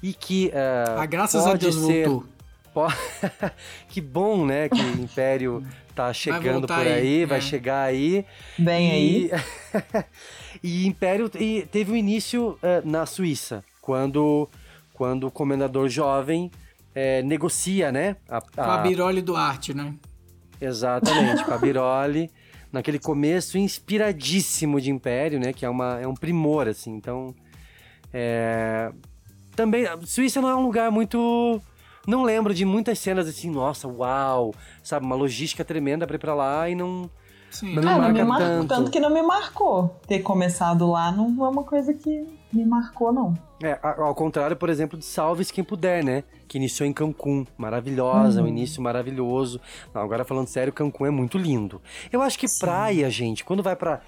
[0.00, 0.50] e que.
[0.54, 2.36] é, Ah, graças a pode Deus ser, voltou.
[3.88, 5.66] que bom, né, que o Império
[5.96, 7.40] tá chegando por aí, aí, vai é.
[7.40, 8.24] chegar aí.
[8.56, 9.30] Bem e...
[10.62, 14.48] e Império te- teve um início é, na Suíça, quando,
[14.92, 16.50] quando o comendador jovem
[16.94, 18.16] é, negocia, né?
[18.28, 19.92] A, Com a Biroli Duarte, né?
[20.60, 22.30] Exatamente, com a Biroli,
[22.76, 25.52] naquele começo inspiradíssimo de Império, né?
[25.52, 26.94] Que é, uma, é um primor, assim.
[26.94, 27.34] Então,
[28.12, 28.92] é...
[29.54, 31.60] Também, Suíça não é um lugar muito...
[32.06, 35.04] Não lembro de muitas cenas assim, nossa, uau, sabe?
[35.04, 37.10] Uma logística tremenda pra ir pra lá e não...
[37.50, 37.74] Sim.
[37.74, 38.38] Não me Ah, não me marca mar...
[38.38, 38.68] tanto.
[38.68, 38.90] tanto.
[38.90, 39.98] que não me marcou.
[40.06, 43.34] Ter começado lá não é uma coisa que me marcou, não.
[43.62, 46.24] É, ao contrário, por exemplo, de Salves Quem Puder, né?
[46.46, 47.46] Que iniciou em Cancún.
[47.56, 48.48] Maravilhosa, um Uhum.
[48.50, 49.58] início maravilhoso.
[49.94, 51.80] Não, agora falando sério, Cancún é muito lindo.
[52.12, 54.00] Eu acho que praia, gente, quando vai pra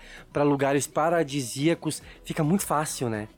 [0.44, 3.28] lugares paradisíacos, fica muito fácil, né?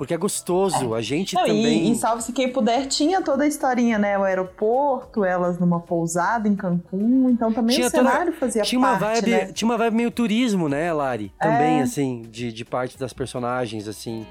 [0.00, 0.94] Porque é gostoso.
[0.94, 1.88] A gente Não, também.
[1.88, 4.18] E, e salve-se quem puder, tinha toda a historinha, né?
[4.18, 8.96] O aeroporto, elas numa pousada em Cancún, então também o toda- cenário fazia tinha uma
[8.98, 9.52] parte, vibe, né?
[9.52, 11.30] tinha uma vibe meio turismo, né, Lari?
[11.38, 11.82] Também É.
[11.82, 14.24] assim, de, de parte das personagens assim.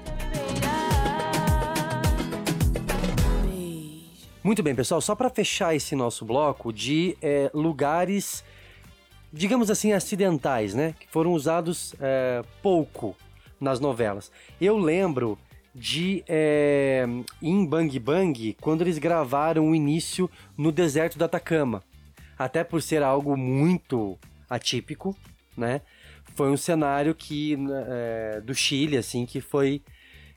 [4.42, 8.42] Muito bem, pessoal, só para fechar esse nosso bloco de é, lugares,
[9.32, 10.96] digamos assim, acidentais, né?
[10.98, 13.14] Que foram usados é, pouco
[13.60, 14.32] nas novelas.
[14.60, 15.38] Eu lembro
[15.74, 17.06] de é,
[17.40, 21.82] em Bang Bang, quando eles gravaram o início no deserto do Atacama.
[22.38, 24.18] Até por ser algo muito
[24.48, 25.14] atípico,
[25.56, 25.80] né?
[26.34, 27.56] Foi um cenário que
[27.88, 29.82] é, do Chile, assim, que foi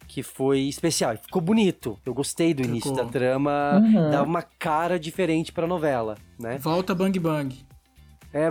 [0.06, 1.16] que foi especial.
[1.18, 1.98] Ficou bonito.
[2.06, 3.06] Eu gostei do início Ficou.
[3.06, 4.12] da trama, Uhum.
[4.12, 6.58] dava uma cara diferente pra novela, né?
[6.58, 7.66] Volta Bang Bang.
[8.34, 8.50] É.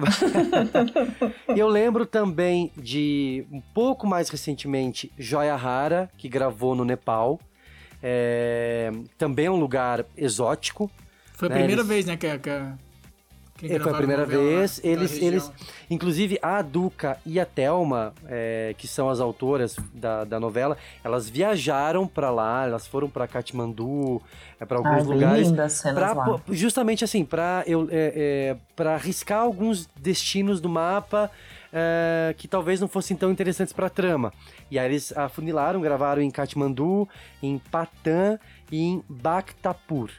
[1.56, 7.40] Eu lembro também de um pouco mais recentemente Joia Rara, que gravou no Nepal.
[8.02, 10.90] É, também é um lugar exótico.
[11.34, 11.56] Foi a né?
[11.56, 12.50] primeira Eles- vez, né, que, que
[13.70, 14.76] é, foi a primeira vez.
[14.76, 15.28] naquela Eles, região.
[15.28, 15.52] eles,
[15.90, 21.28] inclusive a Duca e a Thelma, é, que são as autoras da, da novela, elas
[21.28, 24.20] viajaram pra lá, elas foram pra Katmandu,
[24.60, 25.52] é, para alguns bem lugares,
[25.94, 26.40] pra- lá.
[26.50, 28.12] justamente assim, para eu é,
[28.52, 31.30] é, para arriscar alguns destinos do mapa.
[31.74, 34.30] é, que talvez não fossem tão interessantes pra trama.
[34.70, 37.08] E aí eles afunilaram, gravaram em Katmandu,
[37.42, 38.38] em Patan
[38.70, 40.10] e em Bhaktapur.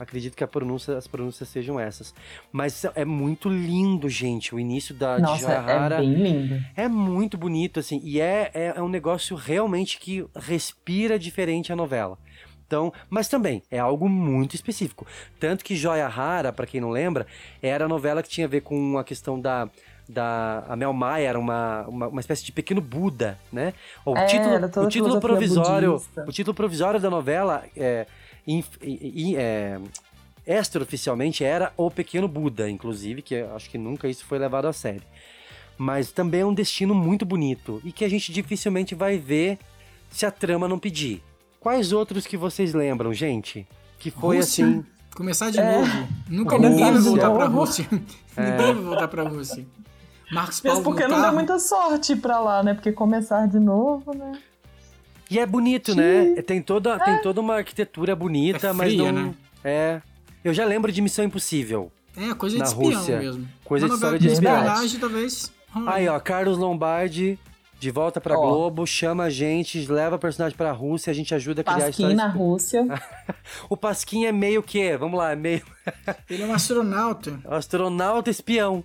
[0.00, 2.14] Acredito que a pronúncia, as pronúncias sejam essas.
[2.50, 6.64] Mas é muito lindo, gente, o início da Nossa, é bem lindo.
[6.74, 11.76] É muito bonito, assim, e é, é, é um negócio realmente que respira diferente a
[11.76, 12.18] novela.
[12.66, 15.06] Então, mas também é algo muito específico.
[15.38, 17.26] Tanto que Joia Rara, pra quem não lembra,
[17.60, 19.68] era a novela que tinha a ver com a questão da.
[20.08, 23.74] da a Mel Maia era uma, uma, uma espécie de pequeno Buda, né?
[24.06, 25.92] O É, título, o título provisório.
[25.94, 26.24] budista.
[26.28, 28.06] O título provisório da novela é,
[28.46, 29.78] inf- i- i- é,
[30.46, 34.72] extraoficialmente era O Pequeno Buda, inclusive, que eu acho que nunca isso foi levado a
[34.72, 35.02] sério.
[35.78, 39.58] Mas também é um destino muito bonito e que a gente dificilmente vai ver
[40.10, 41.22] se a trama não pedir.
[41.58, 43.66] Quais outros que vocês lembram, gente?
[43.98, 44.66] Que foi Rússia.
[44.66, 44.84] assim.
[45.14, 45.78] Começar de É.
[45.78, 46.08] novo.
[46.28, 47.46] Nunca Começar ninguém vai voltar pra.
[47.46, 47.88] Rússia.
[48.36, 48.40] É.
[48.50, 49.66] Ninguém vai voltar pra Rússia.
[50.32, 52.74] Marcos Paulo Mesmo porque não deu muita sorte pra lá, né?
[52.74, 54.38] Porque começar de novo, né?
[55.30, 56.34] E é bonito, né?
[56.42, 59.26] Tem toda, tem toda uma arquitetura bonita, É mas fria, não.
[59.28, 59.34] né?
[59.62, 60.02] É.
[60.44, 61.92] Eu já lembro de Missão Impossível.
[62.16, 63.18] É, coisa na de espião Rússia.
[63.18, 63.48] mesmo.
[63.64, 65.52] Coisa Uma de história de espionagem, talvez.
[65.86, 67.38] Aí, ó, Carlos Lombardi
[67.78, 68.40] de volta pra Ó.
[68.42, 71.80] Globo, chama a gente, leva a personagem pra Rússia, a gente ajuda a criar a
[71.86, 72.16] Pasquim história.
[72.16, 72.84] na Rússia.
[73.70, 75.62] O Pasquim é meio que, vamos lá, é meio
[76.28, 77.40] Ele é um astronauta.
[77.48, 78.84] astronauta espião.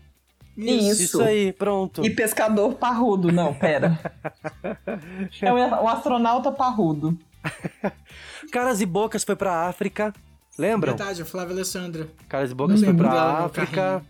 [0.58, 1.04] Isso.
[1.04, 2.06] Isso aí, pronto.
[2.06, 3.32] E pescador parrudo.
[3.32, 4.00] Não, pera.
[5.42, 7.18] É o o astronauta parrudo.
[8.52, 10.14] Caras e Bocas foi pra África,
[10.58, 10.96] lembram?
[10.96, 12.08] Verdade, a Flávia Alessandra.
[12.28, 13.12] Caras e Bocas Não foi pra
[13.46, 14.04] África.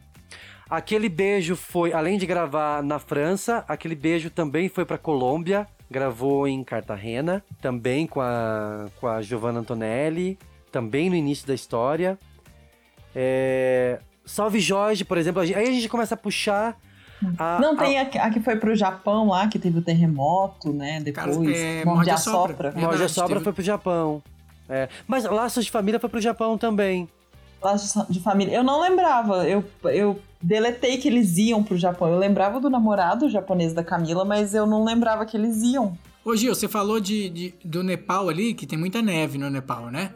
[0.70, 6.48] Aquele beijo foi, além de gravar na França, aquele beijo também foi pra Colômbia, gravou
[6.48, 10.40] em Cartagena, também com a, com a Giovanna Antonelli,
[10.72, 12.18] também no início da história.
[13.16, 16.78] É, Salve Jorge, por exemplo, aí a gente começa a puxar
[17.38, 21.00] a, Não tem a, a que foi pro Japão lá, que teve o terremoto, né?
[21.00, 21.38] Depois.
[21.60, 22.50] é, Morde a Sopra.
[22.54, 22.72] Sopra.
[22.72, 24.24] Morde a Verdade, Sobra teve- foi pro Japão.
[24.68, 27.08] É, mas Laços de Família foi pro Japão também.
[27.62, 28.56] Laços de família.
[28.56, 29.48] Eu não lembrava.
[29.48, 32.10] Eu, eu deletei que eles iam pro Japão.
[32.10, 35.98] Eu lembrava do namorado japonês da Camila, mas eu não lembrava que eles iam.
[36.24, 39.90] Ô Gil, você falou de, de- do Nepal ali, que tem muita neve no Nepal,
[39.92, 40.12] né?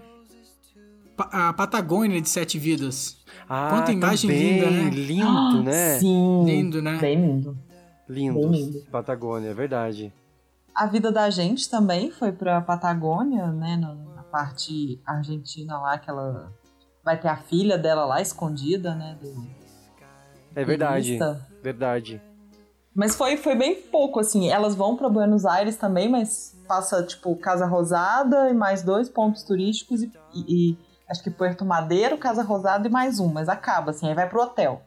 [1.15, 3.17] Pa- a Patagônia de Sete Vidas.
[3.49, 4.89] Ah, Quanta imagem também, linda, né?
[4.91, 5.99] Lindo, né?
[5.99, 6.45] Sim.
[6.45, 6.97] Lindo, né?
[6.99, 7.57] Bem lindo.
[8.07, 8.39] Lindo.
[8.39, 8.79] Bem lindo.
[8.91, 10.13] Patagônia, é verdade.
[10.75, 13.75] A vida da gente também foi pra Patagônia, né?
[13.75, 13.95] Na,
[14.31, 16.53] parte argentina lá, que ela
[17.03, 19.17] vai ter a filha dela lá escondida, né?
[19.19, 19.47] do-
[20.55, 21.17] É verdade.
[21.17, 21.47] Turista.
[21.63, 22.21] Verdade.
[22.93, 24.47] Mas foi, foi bem pouco, assim.
[24.49, 29.41] Elas vão pra Buenos Aires também, mas passa, tipo, Casa Rosada e mais dois pontos
[29.41, 30.77] turísticos e- e
[31.09, 33.27] acho que Puerto Madeiro, Casa Rosada e mais um.
[33.27, 34.81] Mas acaba, assim, aí vai pro hotel.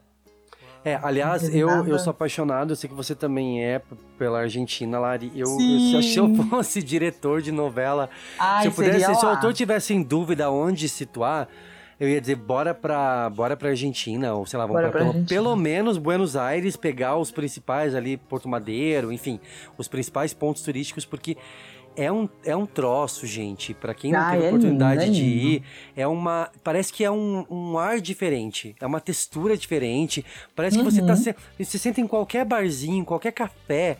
[0.84, 3.80] É, aliás, eu, eu sou apaixonado, eu sei que você também é
[4.18, 5.30] pela Argentina, Lari.
[5.34, 9.52] Eu, eu- se eu fosse diretor de novela, Ai, se eu pudesse, se o autor
[9.54, 11.46] tivesse em dúvida onde situar,
[12.00, 15.24] eu ia dizer, bora pra, bora pra Argentina, ou sei lá, vamos pra, pra pelo,
[15.24, 19.38] pelo menos Buenos Aires, pegar os principais ali, Porto Madeiro, enfim,
[19.78, 21.36] os principais pontos turísticos, porque
[21.96, 23.74] é um, é um troço, gente.
[23.74, 25.62] Pra quem não Ah, teve é oportunidade lindo, é de ir,
[25.96, 26.50] é uma.
[26.64, 30.24] Parece que é um, um ar diferente, é uma textura diferente.
[30.54, 31.12] Parece que você tá.
[31.12, 31.16] Uhum.
[31.16, 33.98] Se, você senta em qualquer barzinho, qualquer café.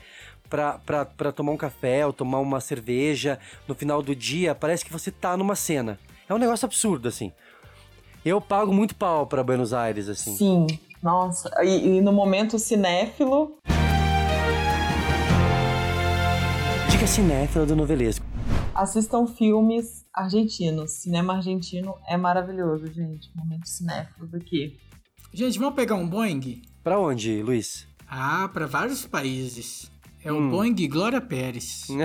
[0.49, 4.84] pra, pra, pra tomar um café ou tomar uma cerveja no final do dia, parece
[4.84, 5.99] que você tá numa cena.
[6.28, 7.32] É um negócio absurdo, assim.
[8.24, 10.36] Eu pago muito pau pra Buenos Aires, assim.
[10.36, 10.66] Sim,
[11.03, 11.51] nossa.
[11.64, 13.57] E, e no momento cinéfilo,
[17.03, 18.24] Dica cinéfila do novelesco.
[18.72, 21.03] assistam filmes argentinos.
[21.03, 23.28] Cinema argentino é maravilhoso, gente.
[23.34, 24.78] Momento cinéfilo aqui.
[25.34, 26.62] Gente, vamos pegar um Boeing?
[26.80, 27.88] Pra onde, Luiz?
[28.09, 29.90] Ah, para vários países.
[30.24, 30.50] É o Hum.
[30.50, 31.88] Boeing Glória Pérez.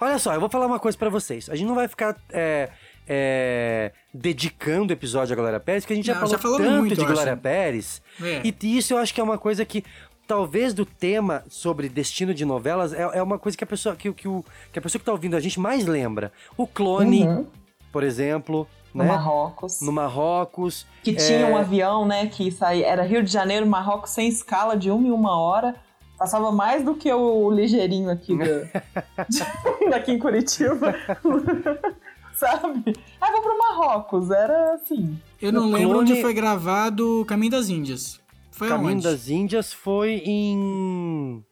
[0.00, 1.50] Olha só, eu vou falar uma coisa pra vocês.
[1.50, 2.70] A gente não vai ficar é,
[3.08, 6.58] é, dedicando o episódio a Glória Pérez, porque a gente já Não, falou já falou
[6.58, 7.42] tanto muito, de Glória acho.
[7.42, 8.02] Pérez.
[8.22, 8.42] É.
[8.44, 9.82] E isso eu acho que é uma coisa que,
[10.26, 14.08] talvez do tema sobre destino de novelas, é, é uma coisa que a pessoa que,
[14.08, 16.32] o- que, o, que a pessoa que tá ouvindo a gente mais lembra.
[16.56, 17.46] O clone, Uhum.
[17.92, 18.66] por exemplo.
[18.94, 19.10] No né?
[19.10, 19.80] Marrocos.
[19.82, 20.86] No Marrocos.
[21.02, 22.26] Que é, tinha um avião, né?
[22.28, 25.76] Que saía, era Rio de Janeiro, Marrocos, sem escala, de uma em uma hora.
[26.18, 29.26] Passava mais do que o ligeirinho aqui da-
[29.90, 30.94] daqui em Curitiba.
[32.34, 32.94] Sabe?
[33.20, 34.30] Ah, vou pro Marrocos.
[34.30, 35.18] Era assim.
[35.40, 38.20] Eu não O lembro clone- onde foi gravado Caminho das Índias.
[38.56, 39.02] Foi Caminho aonde?
[39.04, 41.44] das Índias foi em.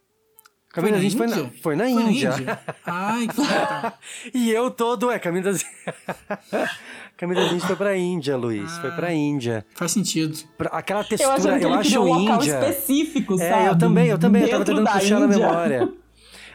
[0.72, 1.62] Caminho na das Índias foi na, Índia?
[1.62, 2.28] foi na Foi na Índia.
[2.30, 2.60] Índia?
[2.84, 3.94] Ai, que tá.
[4.34, 5.62] e eu todo, é, Caminho das
[7.16, 8.76] Caminho das Índias foi pra Índia, Luiz.
[8.78, 9.64] Foi pra Índia.
[9.74, 10.36] Faz sentido.
[10.58, 12.68] Pra- aquela Eu textura, eu ele acho criou um local Índia.
[12.70, 13.66] específico, é, sabe?
[13.68, 15.38] eu também, eu também, eu tava Dentro tentando puxar na Índia.
[15.38, 15.92] memória.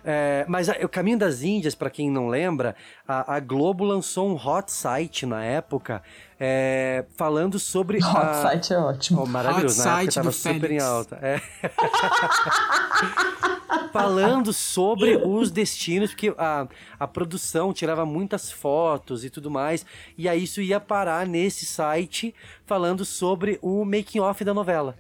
[0.03, 2.75] É, mas a- o Caminho das Índias, pra quem não lembra,
[3.07, 6.01] a, a Globo lançou um hot site na época
[6.39, 7.97] é, falando sobre.
[8.03, 8.33] Hot a...
[8.41, 9.23] site é ótimo.
[9.23, 10.83] Oh, maravilhoso, Hot na época site tava do super Félix.
[10.83, 11.19] em alta.
[11.21, 11.41] É.
[13.91, 16.67] Falando sobre os destinos, porque a,
[16.99, 19.85] a produção tirava muitas fotos e tudo mais,
[20.17, 22.33] e aí isso ia parar nesse site
[22.65, 24.95] falando sobre o making off da novela.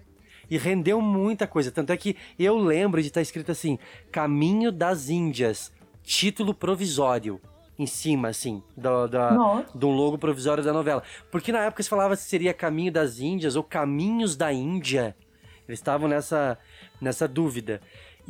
[0.49, 1.71] E rendeu muita coisa.
[1.71, 3.77] Tanto é que eu lembro de estar escrito assim:
[4.11, 5.71] Caminho das Índias,
[6.03, 7.39] título provisório.
[7.77, 11.01] Em cima, assim, do, da, do logo provisório da novela.
[11.31, 15.15] Porque na época se falava se seria Caminho das Índias ou Caminhos da Índia.
[15.65, 16.57] Eles estavam nessa,
[16.99, 17.79] nessa dúvida.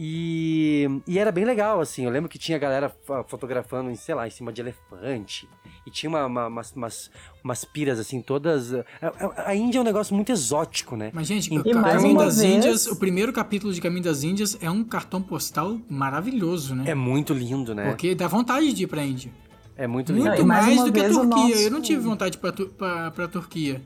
[0.02, 2.06] E, e era bem legal, assim.
[2.06, 5.45] Eu lembro que tinha galera fa- fotografando, em, sei lá, em cima de elefante.
[5.86, 7.12] E tinha uma, uma- umas, umas,
[7.43, 8.74] umas piras, assim, todas.
[8.74, 11.12] A, a- a Índia é um negócio muito exótico, né?
[11.14, 14.70] Mas, gente, Então- Caminho das vez- Índias, o primeiro capítulo de Caminho das Índias é
[14.72, 16.86] um cartão postal maravilhoso, né?
[16.88, 17.89] É muito lindo, né?
[17.89, 19.30] Porque dá vontade de ir pra Índia.
[19.76, 20.28] É muito lindo.
[20.28, 21.26] Muito e mais do que a Turquia.
[21.28, 23.82] nosso- Eu não tive vontade pra, tu, pra, pra Turquia.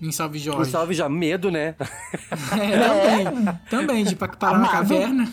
[0.00, 0.70] Em Salve Jorge.
[0.70, 1.74] salve já, medo, né?
[2.52, 3.58] É, também.
[3.70, 5.26] Também, de parar na caverna.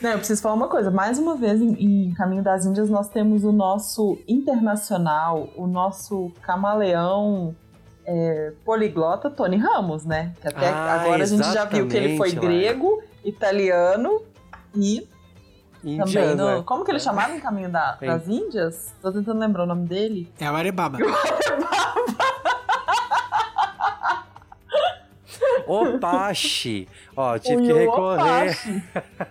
[0.00, 0.90] Não, eu preciso falar uma coisa.
[0.90, 6.30] Mais uma vez, em, em Caminho das Índias, nós temos o nosso internacional, o nosso
[6.42, 7.54] camaleão
[8.06, 10.34] é, poliglota Tony Ramos, né?
[10.40, 14.22] Que até Ah, agora a gente já viu que ele foi grego, italiano
[14.74, 15.08] e
[15.82, 16.48] também Indiano, no.
[16.58, 16.62] é.
[16.62, 18.94] Como que ele chamava em Caminho da- das Índias?
[19.00, 20.30] Tô tentando lembrar o nome dele.
[20.38, 20.98] É a Arebaba.
[25.70, 26.88] Opache.
[27.16, 28.56] Ó, tive O que recorrer.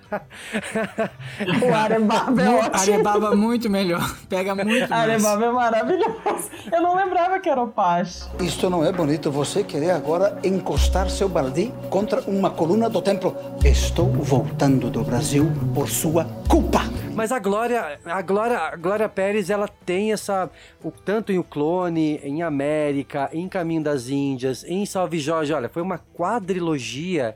[1.69, 2.75] O Arebaba é ótimo.
[2.75, 4.15] Arebaba muito melhor.
[4.27, 4.91] Pega muito mais.
[4.91, 6.49] Arebaba é maravilhoso.
[6.71, 8.25] Eu não lembrava que era o Pache.
[8.39, 9.31] Isto não é bonito.
[9.31, 13.35] Você querer agora encostar seu balde contra uma coluna do templo.
[13.63, 16.81] Estou voltando do Brasil por sua culpa.
[17.19, 20.49] Mas a Glória, a Glória, a Glória Pérez, ela tem essa,
[20.83, 25.67] o, tanto em O Clone, em América, em Caminho das Índias, em Salve Jorge, olha,
[25.67, 27.35] foi uma quadrilogia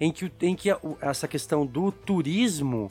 [0.00, 2.90] em que, em que a- essa questão do turismo,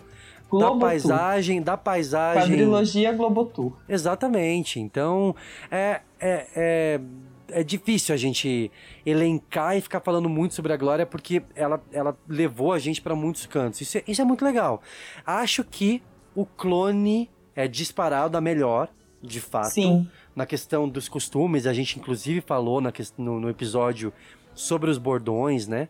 [0.59, 2.43] da paisagem, da paisagem...
[2.43, 3.73] Quadrilogia Globotour.
[3.89, 4.79] Exatamente.
[4.79, 5.35] Então,
[5.71, 6.99] é, é, é,
[7.49, 8.71] é difícil a gente
[9.05, 13.15] elencar e ficar falando muito sobre a Glória, porque ela, ela levou a gente para
[13.15, 13.81] muitos cantos.
[13.81, 14.81] Isso é, isso é muito legal.
[15.25, 16.01] Acho que
[16.37, 19.71] o clone é disparado a melhor, de fato.
[19.71, 20.07] Sim.
[20.35, 24.13] Na questão dos costumes, a gente inclusive falou na, no, no episódio
[24.53, 25.89] sobre os bordões, né?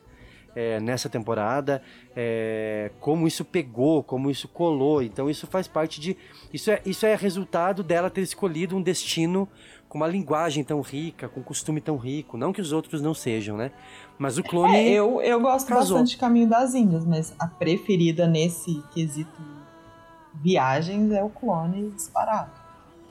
[0.58, 1.84] é, nessa temporada,
[2.16, 5.04] é, como isso pegou, como isso colou.
[5.04, 6.18] Então isso faz parte de.
[6.52, 9.48] Isso é, isso é resultado dela ter escolhido um destino
[9.88, 12.38] com uma linguagem tão rica, com um costume tão rico.
[12.38, 13.72] Não que os outros não sejam, né?
[14.18, 14.76] Mas o clone.
[14.76, 15.98] É, eu, eu gosto casou.
[15.98, 19.57] bastante de Caminho das Índias, mas a preferida nesse quesito
[20.41, 22.51] viagens é o clone disparado.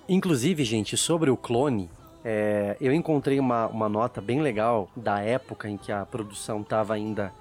[0.09, 1.91] Inclusive, gente, sobre o clone,
[2.25, 6.95] é, eu encontrei uma, uma nota bem legal da época em que a produção estava
[6.95, 7.33] ainda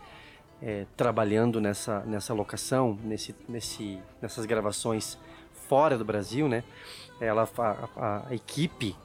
[0.61, 5.17] é, trabalhando nessa, nessa locação, nesse, nesse, nessas gravações
[5.67, 6.63] fora do Brasil, né?
[7.19, 8.95] Ela, a, a- equipe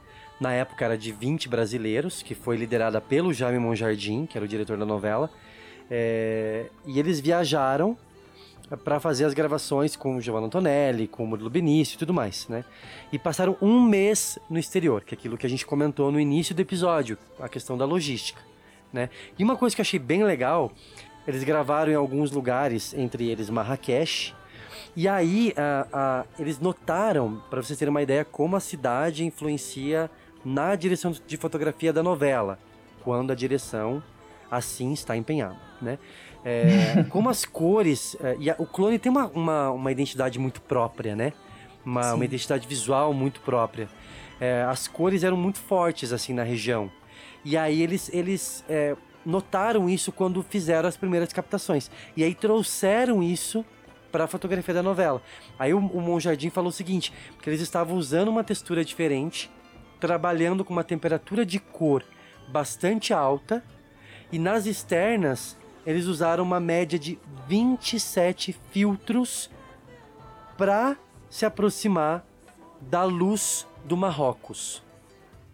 [0.41, 4.49] na época era de 20 brasileiros, que foi liderada pelo Jaime Monjardim, que era o
[4.49, 5.31] diretor da novela.
[5.91, 7.97] É, e eles viajaram
[8.77, 12.47] para fazer as gravações com o Giovanni Antonelli, com o Murilo Benício e tudo mais,
[12.49, 12.65] né?
[13.13, 16.55] E passaram um mês no exterior, que é aquilo que a gente comentou no início
[16.55, 18.41] do episódio, a questão da logística,
[18.93, 19.11] né?
[19.39, 20.73] E uma coisa que eu achei bem legal,
[21.27, 24.35] eles gravaram em alguns lugares, entre eles Marrakech,
[24.97, 30.11] e aí a, a, eles notaram, para vocês terem uma ideia, como a cidade influencia
[30.45, 32.59] na direção de fotografia da novela,
[33.03, 34.03] quando a direção
[34.51, 35.99] assim está empenhada, né?
[36.45, 38.17] É, como as cores.
[38.21, 41.33] É, e a, o clone tem uma, uma, uma, identidade muito própria, né?
[41.85, 43.89] Uma, uma identidade visual muito própria.
[44.41, 46.91] É, as cores eram muito fortes, assim, na região.
[47.45, 51.91] E aí eles, eles é, notaram isso quando fizeram as primeiras captações.
[52.17, 53.65] E aí trouxeram isso
[54.11, 55.23] para a fotografia da novela.
[55.59, 59.51] Aí o, o Monjardim falou o seguinte: que eles estavam usando uma textura diferente,
[59.99, 62.05] trabalhando com uma temperatura de cor
[62.49, 63.63] bastante alta,
[64.33, 67.19] e nas externas eles usaram uma média de
[67.49, 69.51] 27 filtros
[70.57, 70.97] para
[71.29, 72.25] se aproximar
[72.81, 74.83] da luz do Marrocos.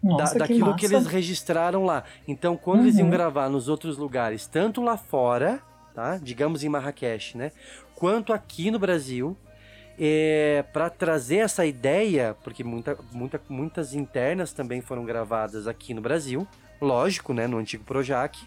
[0.03, 2.03] Nossa, da, daquilo que, que, eles registraram lá.
[2.27, 2.85] Então, quando uhum.
[2.85, 3.11] eles iam uhum.
[3.11, 5.61] gravar nos outros lugares, tanto lá fora,
[5.93, 6.17] tá?
[6.17, 7.51] Digamos em Marrakech, né?
[7.95, 9.35] Quanto aqui no Brasil,
[9.97, 16.01] é, para trazer essa ideia, porque muita, muita, muitas internas também foram gravadas aqui no
[16.01, 16.47] Brasil,
[16.79, 17.47] lógico, né?
[17.47, 18.37] No antigo Projac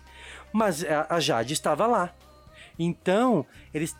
[0.52, 2.10] mas a Jade estava lá.
[2.78, 3.44] Então,
[3.74, 3.94] eles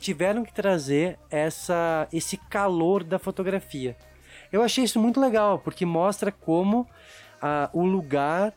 [0.00, 3.96] tiveram que trazer essa, esse calor da fotografia.
[4.50, 6.86] Eu achei isso muito legal, porque mostra como
[7.40, 8.52] ah, o lugar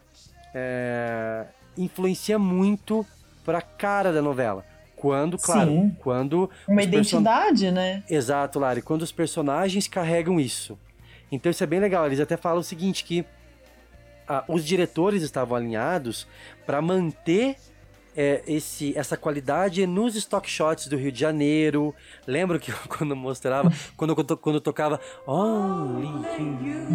[0.54, 1.46] é,
[1.78, 3.06] influencia muito
[3.46, 4.66] para a cara da novela.
[4.96, 5.98] Quando, claro, Sim.
[6.00, 6.50] quando.
[6.68, 7.76] Uma identidade, person...
[7.76, 8.04] né?
[8.08, 8.84] Exato, Lari.
[8.84, 10.78] Quando os personagens carregam isso.
[11.32, 12.06] Então isso é bem legal.
[12.06, 13.26] Eles até falam o seguinte: que
[14.32, 16.26] ah, os diretores estavam alinhados
[16.66, 17.58] para manter
[18.16, 21.94] é, esse, essa qualidade nos stock shots do Rio de Janeiro.
[22.26, 26.08] Lembro que quando mostrava, quando, quando tocava Only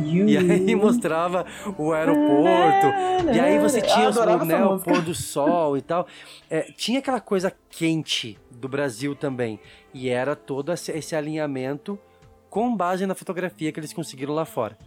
[0.02, 1.44] You, e aí mostrava
[1.76, 2.86] o aeroporto,
[3.34, 4.16] e aí você tinha os,
[4.46, 6.06] né, o pôr do sol e tal.
[6.48, 9.60] É, tinha aquela coisa quente do Brasil também,
[9.92, 11.98] e era todo esse alinhamento
[12.48, 14.78] com base na fotografia que eles conseguiram lá fora.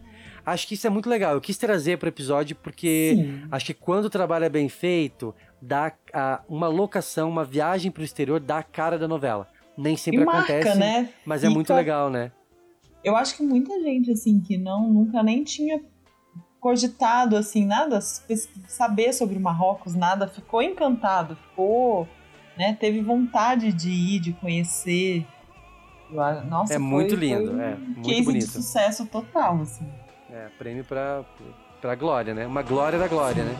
[0.46, 1.34] Acho que isso é muito legal.
[1.34, 3.48] Eu quis trazer para o episódio porque Sim.
[3.52, 8.02] acho que quando o trabalho é bem feito, dá a, uma locação, uma viagem para
[8.02, 9.48] o exterior dá a cara da novela.
[9.78, 11.10] Nem sempre marca, acontece, né?
[11.26, 12.32] mas é muito legal, né?
[13.04, 15.82] Eu acho que muita gente assim que não nunca nem tinha
[16.60, 22.08] cogitado assim nada saber sobre o Marrocos, nada, ficou encantado, ficou,
[22.58, 25.26] né, teve vontade de ir, de conhecer.
[26.50, 28.46] Nossa, é foi, muito lindo, foi é muito bonito.
[28.46, 29.88] de sucesso total, assim.
[30.32, 31.26] É, prêmio pra,
[31.82, 32.46] pra glória, né?
[32.46, 33.56] Uma glória da glória, né?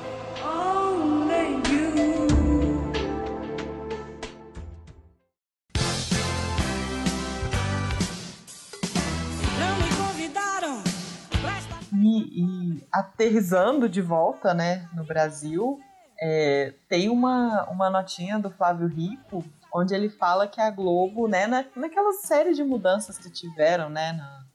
[11.92, 15.80] E, e aterrizando de volta, né, no Brasil,
[16.20, 19.44] é, tem uma, uma notinha do Flávio Rico,
[19.74, 24.14] onde ele fala que a Globo, né, na, naquelas séries de mudanças que tiveram, né,
[24.14, 24.46] na,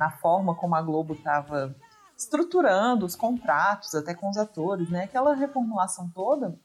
[0.00, 1.76] na forma como a Globo estava
[2.16, 5.04] estruturando os contratos, até com os atores, né?
[5.04, 6.58] Aquela reformulação toda.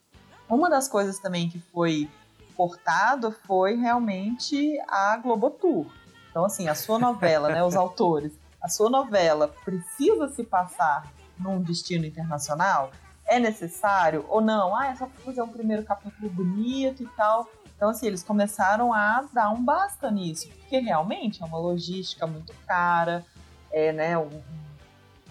[0.49, 2.09] Uma das coisas também que foi
[2.55, 5.85] cortado foi realmente a Globotour.
[6.31, 7.61] Então, assim, a sua novela, né?
[7.61, 8.31] Os autores,
[8.61, 12.91] a sua novela precisa se passar num destino internacional?
[13.25, 14.73] É necessário ou não?
[14.73, 17.49] Ah, é só fazer um primeiro capítulo bonito e tal.
[17.75, 22.53] Então, assim, eles começaram a dar um basta nisso, porque realmente é uma logística muito
[22.65, 23.25] cara,
[23.71, 24.29] é, né, um,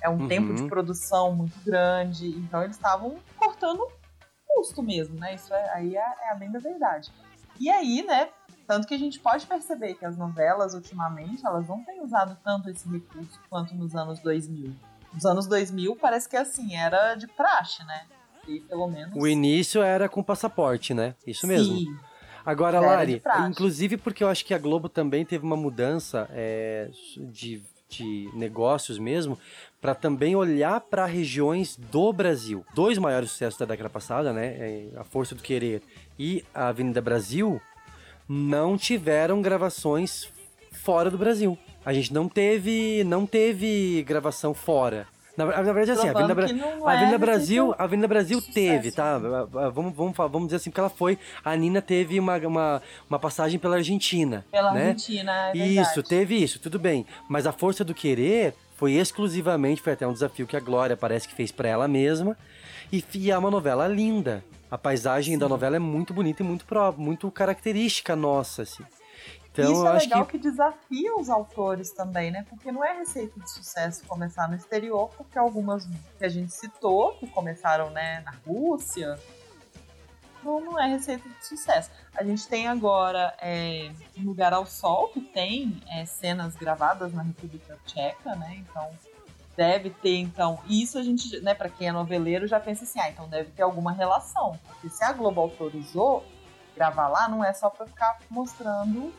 [0.00, 0.28] é um uhum.
[0.28, 3.88] tempo de produção muito grande, então eles estavam cortando
[4.46, 5.34] custo mesmo, né?
[5.34, 7.10] Isso é, aí é, é a bem da verdade.
[7.58, 8.28] E aí, né,
[8.66, 12.70] tanto que a gente pode perceber que as novelas, ultimamente, elas não têm usado tanto
[12.70, 14.72] esse recurso quanto nos anos 2000.
[15.12, 18.06] Nos anos 2000, parece que assim, era de praxe, né?
[18.48, 19.14] E pelo menos.
[19.16, 21.14] O início era com passaporte, né?
[21.26, 21.76] Isso mesmo.
[21.76, 21.96] Sim.
[22.44, 27.62] Agora, Lari, inclusive porque eu acho que a Globo também teve uma mudança é, de,
[27.88, 29.38] de negócios mesmo,
[29.80, 32.64] para também olhar para regiões do Brasil.
[32.74, 34.46] Dois maiores sucessos da década passada, né?
[34.46, 35.82] É, a Força do Querer
[36.18, 37.60] e a Avenida Brasil,
[38.28, 40.28] não tiveram gravações
[40.72, 41.58] fora do Brasil.
[41.84, 45.06] A gente não teve, não teve gravação fora.
[45.36, 46.46] Na, na verdade, assim, a Avenida, Bra
[46.84, 49.18] a Avenida é Brasil, a Avenida Brasil teve, tá?
[49.18, 51.18] Vamos, vamos, vamos dizer assim, porque ela foi.
[51.44, 54.44] A Nina teve uma, uma, uma passagem pela Argentina.
[54.50, 54.88] Pela né?
[54.88, 57.04] Argentina, é Isso, teve isso, tudo bem.
[57.28, 61.26] Mas a força do querer foi exclusivamente, foi até um desafio que a Glória parece
[61.26, 62.36] que fez para ela mesma.
[62.92, 64.44] E, e é uma novela linda.
[64.70, 66.64] A paisagem da novela é muito bonita e muito,
[66.96, 68.84] muito característica nossa, assim.
[69.54, 70.32] Então Isso é legal que.
[70.32, 70.50] que...
[70.50, 72.44] desafia os autores também, né?
[72.50, 75.86] Porque não é receita de sucesso começar no exterior, porque algumas
[76.18, 79.16] que a gente citou, que começaram né, na Rússia,
[80.42, 81.88] não, não é receita de sucesso.
[82.16, 87.22] A gente tem agora é, Um Lugar ao Sol, que tem é, cenas gravadas na
[87.22, 88.56] República Tcheca, né?
[88.58, 88.90] Então
[89.56, 90.58] deve ter, então.
[90.68, 93.62] Isso a gente, né, para quem é noveleiro, já pensa assim, ah, então deve ter
[93.62, 94.58] alguma relação.
[94.66, 96.24] Porque se a Globo autorizou
[96.74, 99.12] gravar lá, não é só para ficar mostrando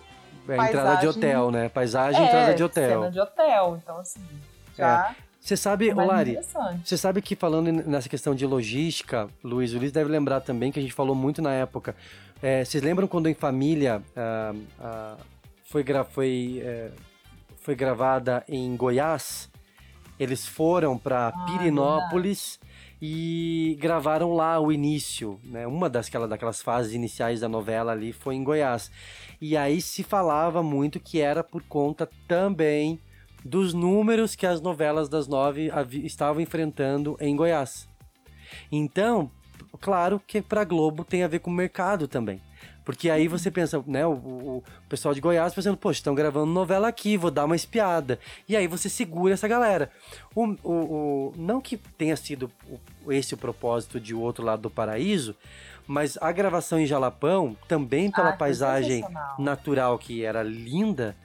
[0.48, 1.70] É, entrada de paisagem- hotel, né?
[1.70, 3.00] Paisagem, é, entrada de hotel.
[3.02, 4.22] Cena de hotel, então assim,
[4.78, 5.16] já.
[5.40, 6.40] Você sabe, é mais Lari,
[6.84, 10.80] você sabe que falando nessa questão de logística, Luiz, o Luiz deve lembrar também que
[10.80, 11.96] a gente falou muito na época.
[12.42, 15.16] É, vocês lembram quando em família ah, ah,
[15.66, 16.90] foi, gra foi, é,
[17.62, 19.48] foi gravada em Goiás?
[20.20, 22.60] Eles foram para Pirinópolis
[23.02, 25.68] e gravaram lá o início, né?
[25.68, 28.92] Uma das aquela- daquelas fases iniciais da novela ali foi em Goiás.
[29.42, 33.00] E aí se falava muito que era por conta também
[33.44, 35.72] dos números que as novelas das nove
[36.04, 37.88] estavam enfrentando em Goiás.
[38.72, 39.30] Então,
[39.80, 42.42] claro que para Globo tem a ver com o mercado também.
[42.86, 46.88] Porque aí você pensa, né, o, o- pessoal de Goiás pensando, poxa, estão gravando novela
[46.88, 48.20] aqui, vou dar uma espiada.
[48.48, 49.90] E aí você segura essa galera.
[50.36, 52.50] O, o- o- não que tenha sido
[53.10, 55.36] esse o propósito de O Outro Lado do Paraíso,
[55.88, 59.04] mas a gravação em Jalapão, também pela Ah, paisagem
[59.40, 61.16] natural que era linda,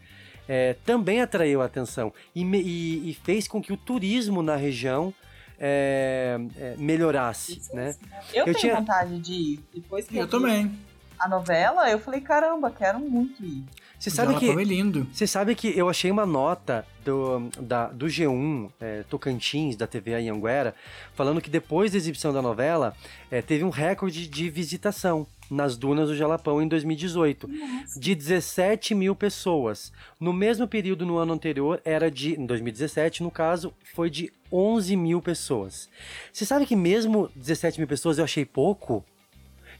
[0.49, 5.13] é, também atraiu a atenção e, e- e fez com que o turismo na região
[5.59, 7.95] é, é, melhorasse, né?
[8.33, 9.61] Eu, tenho vontade de ir.
[9.75, 10.73] Depois que Eu também.
[11.21, 13.65] A novela, eu falei, caramba, quero muito ir.
[13.99, 15.07] Você sabe que Jalapão é lindo.
[15.13, 20.15] Você sabe que eu achei uma nota do, da, do G1 é, Tocantins, da TV
[20.15, 20.75] Anhanguera,
[21.15, 22.97] falando que depois da exibição da novela,
[23.31, 27.51] é, teve um recorde de visitação nas dunas do Jalapão em 2018,
[27.99, 29.93] de 17 mil pessoas.
[30.19, 34.97] No mesmo período no ano anterior, era de, em 2017, no caso, foi de 11
[34.97, 35.91] mil pessoas.
[36.33, 39.05] Você sabe que mesmo 17 mil pessoas eu achei pouco?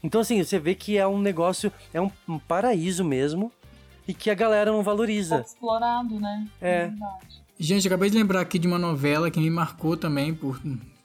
[0.03, 3.51] Então, assim, você vê que é um negócio, é um, um paraíso mesmo,
[4.07, 5.35] e que a galera não valoriza.
[5.35, 6.47] Pouco explorado, né?
[6.59, 6.87] É.
[6.87, 7.41] verdade.
[7.59, 10.59] Gente, acabei de lembrar aqui de uma novela que me marcou também por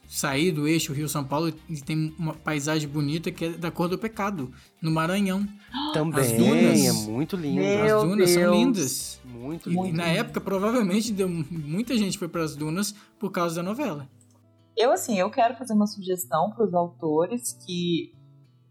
[0.07, 3.97] sair do eixo Rio-São Paulo e tem uma paisagem bonita que é da cor do
[3.97, 5.45] pecado, no Maranhão.
[5.93, 7.61] Também, As dunas, é muito lindo.
[7.61, 8.55] As dunas são Deus.
[8.57, 9.21] lindas.
[9.23, 9.97] Muito E, lindo.
[9.97, 14.07] na época, provavelmente, deu, muita gente foi para as dunas por causa da novela.
[14.75, 18.13] Eu, assim, eu quero fazer uma sugestão para os autores que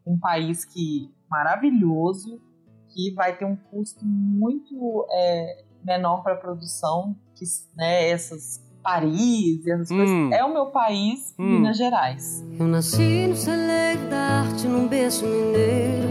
[0.07, 2.41] um país que maravilhoso,
[2.89, 7.45] que vai ter um custo muito é, menor para produção, que
[7.77, 9.97] né, essas Paris, essas Hum.
[9.97, 10.33] coisas.
[10.41, 11.59] É o meu país, Hum.
[11.59, 12.45] Minas Gerais.
[12.59, 16.09] Eu nasci no celeiro da arte, num berço mineiro.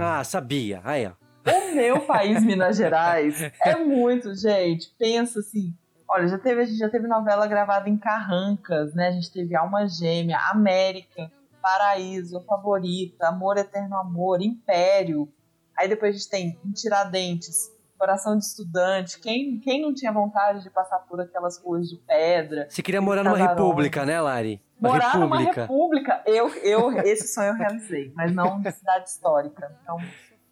[0.00, 0.80] Ah, sabia.
[0.84, 1.12] Aí, ó.
[1.46, 4.90] O meu país, Minas Gerais, é muito, gente.
[4.98, 5.74] Pensa assim.
[6.08, 9.08] Olha, já teve, a gente já teve novela gravada em Carrancas, né?
[9.08, 11.30] A gente teve Alma Gêmea, América,
[11.62, 15.32] Paraíso, Favorita, Amor Eterno Amor, Império.
[15.78, 19.20] Aí depois a gente tem em Tiradentes, Coração de Estudante.
[19.20, 22.66] Quem, quem não tinha vontade de passar por aquelas ruas de pedra?
[22.68, 23.58] Você queria morar numa Casarões?
[23.58, 24.60] república, né, Lari?
[24.78, 25.62] Uma Morar numa república.
[25.62, 29.78] república, eu, eu, esse sonho eu realizei, mas não de cidade histórica.
[29.82, 29.96] Então,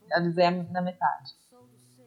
[0.09, 1.33] realizei na metade.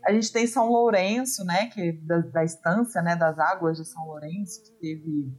[0.06, 3.86] A gente tem São Lourenço, né, que é da, da estância, né, das águas de
[3.86, 5.34] São Lourenço, que teve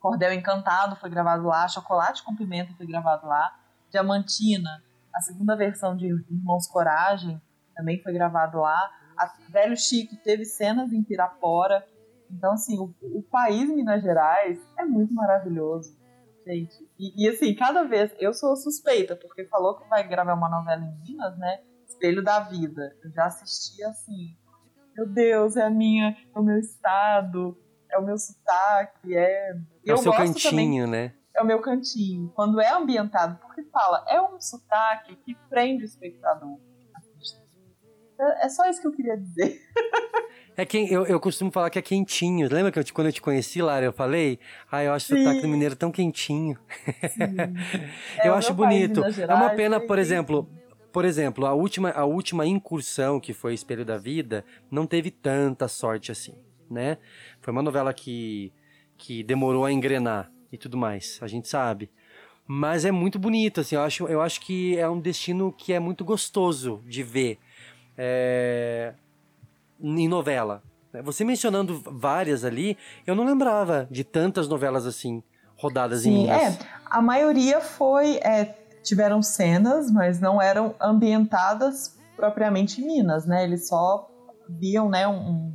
[0.00, 3.54] Cordel Encantado, foi gravado lá, Chocolate com Pimenta foi gravado lá,
[3.90, 4.82] Diamantina,
[5.14, 7.40] a segunda versão de Irmãos Coragem
[7.74, 11.84] também foi gravado lá, a Velho Chico teve cenas em Pirapora,
[12.30, 15.96] então assim, o, o país Minas Gerais é muito maravilhoso,
[16.46, 16.76] gente.
[16.98, 20.82] E, e, assim, cada vez, eu sou suspeita, porque falou que vai gravar uma novela
[20.82, 24.36] em Minas, né, Espelho da Vida, eu já assisti assim,
[24.96, 27.56] meu Deus, é a minha, é o meu estado,
[27.90, 29.56] é o meu sotaque, é...
[29.88, 31.12] É o eu seu cantinho, também, né?
[31.34, 32.30] é o meu cantinho.
[32.34, 36.58] Quando é ambientado, porque fala, é um sotaque que prende o espectador.
[38.20, 39.60] É é só isso que eu queria dizer.
[40.56, 42.48] É quem eu, eu costumo falar que é quentinho.
[42.52, 44.40] Lembra que eu te- quando eu te conheci, Lara, eu falei?
[44.70, 45.22] Ah, eu acho o Sim.
[45.22, 46.58] sotaque do mineiro tão quentinho.
[48.20, 49.04] É, eu o acho país, bonito.
[49.04, 50.50] É uma pena, é por exemplo,
[50.92, 55.68] por exemplo, a última, a última incursão que foi Espelho da Vida não teve tanta
[55.68, 56.34] sorte assim,
[56.68, 56.98] né?
[57.40, 58.52] Foi uma novela que,
[58.98, 61.90] que demorou a engrenar e tudo mais, a gente sabe.
[62.46, 65.78] Mas é muito bonito, assim, eu acho, eu acho que é um destino que é
[65.78, 67.38] muito gostoso de ver
[67.96, 68.94] é,
[69.80, 70.62] em novela.
[71.04, 72.76] Você mencionando várias ali,
[73.06, 75.22] eu não lembrava de tantas novelas assim,
[75.56, 76.58] rodadas em Sim, Minas.
[76.58, 76.58] é.
[76.86, 78.16] A maioria foi.
[78.16, 83.44] é, tiveram cenas, mas não eram ambientadas propriamente em Minas, né?
[83.44, 84.08] Eles só
[84.48, 85.52] viam, né, um,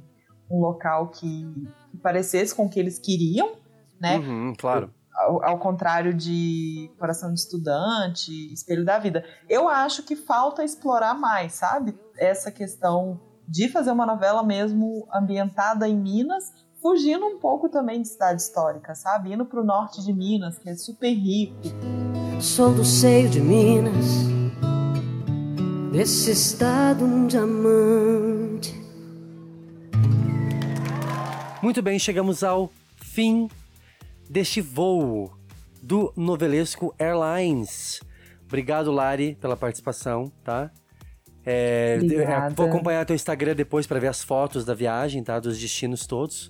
[0.49, 1.51] um local que
[1.97, 3.53] parecesse com o que eles queriam,
[3.99, 4.17] né?
[4.17, 4.93] Uhum, claro.
[5.15, 9.23] Ao, ao, contrário de Coração de Estudante, Espelho da Vida.
[9.47, 11.97] Eu acho que falta explorar mais, sabe?
[12.17, 16.51] Essa questão de fazer uma novela mesmo ambientada em Minas,
[16.81, 19.33] fugindo um pouco também de cidade histórica, sabe?
[19.33, 21.55] Indo para o norte de Minas, que é super rico.
[22.41, 24.05] Sou do seio de Minas,
[25.91, 28.42] desse estado um diamante.
[31.63, 33.49] Muito bem, chegamos ao fim
[34.29, 35.31] deste voo
[35.81, 38.01] do Novelesco Airlines.
[38.45, 40.69] Obrigado, Lari, pela participação, tá?
[41.45, 41.99] É,
[42.53, 45.39] vou acompanhar teu Instagram depois para ver as fotos da viagem, tá?
[45.39, 46.49] Dos destinos todos.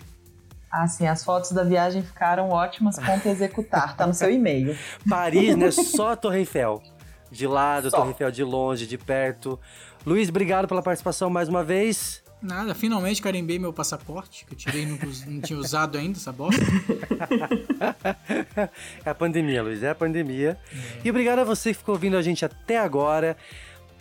[0.72, 2.98] Ah, sim, as fotos da viagem ficaram ótimas.
[2.98, 4.76] Ponto executar, tá no seu e-mail.
[5.08, 5.70] Paris, né?
[5.70, 6.82] Só Torre Eiffel.
[7.30, 7.98] De lado, Só.
[7.98, 9.60] Torre Eiffel de longe, de perto.
[10.08, 12.23] Luiz, obrigado pela participação mais uma vez.
[12.44, 16.60] Nada, finalmente carimbei meu passaporte, que eu tirei não, não tinha usado ainda essa bosta.
[19.06, 20.60] é a pandemia, Luiz, é a pandemia.
[20.70, 20.78] É.
[21.06, 23.38] E obrigado a você que ficou ouvindo a gente até agora.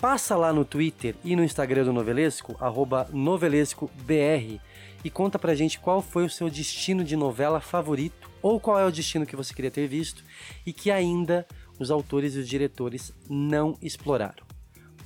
[0.01, 2.57] Passa lá no Twitter e no Instagram do Novelesco,
[3.13, 4.61] novelescobr,
[5.05, 8.85] e conta pra gente qual foi o seu destino de novela favorito, ou qual é
[8.85, 10.25] o destino que você queria ter visto,
[10.67, 11.47] e que ainda
[11.79, 14.43] os autores e os diretores não exploraram.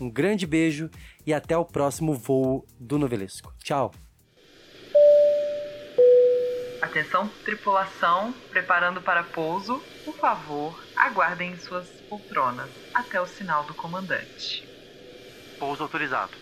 [0.00, 0.88] Um grande beijo
[1.26, 3.52] e até o próximo voo do Novelesco.
[3.62, 3.92] Tchau!
[6.80, 9.82] Atenção, tripulação, preparando para pouso.
[10.04, 14.66] Por favor, aguardem suas poltronas até o sinal do comandante.
[15.58, 16.32] Pouso autorizado.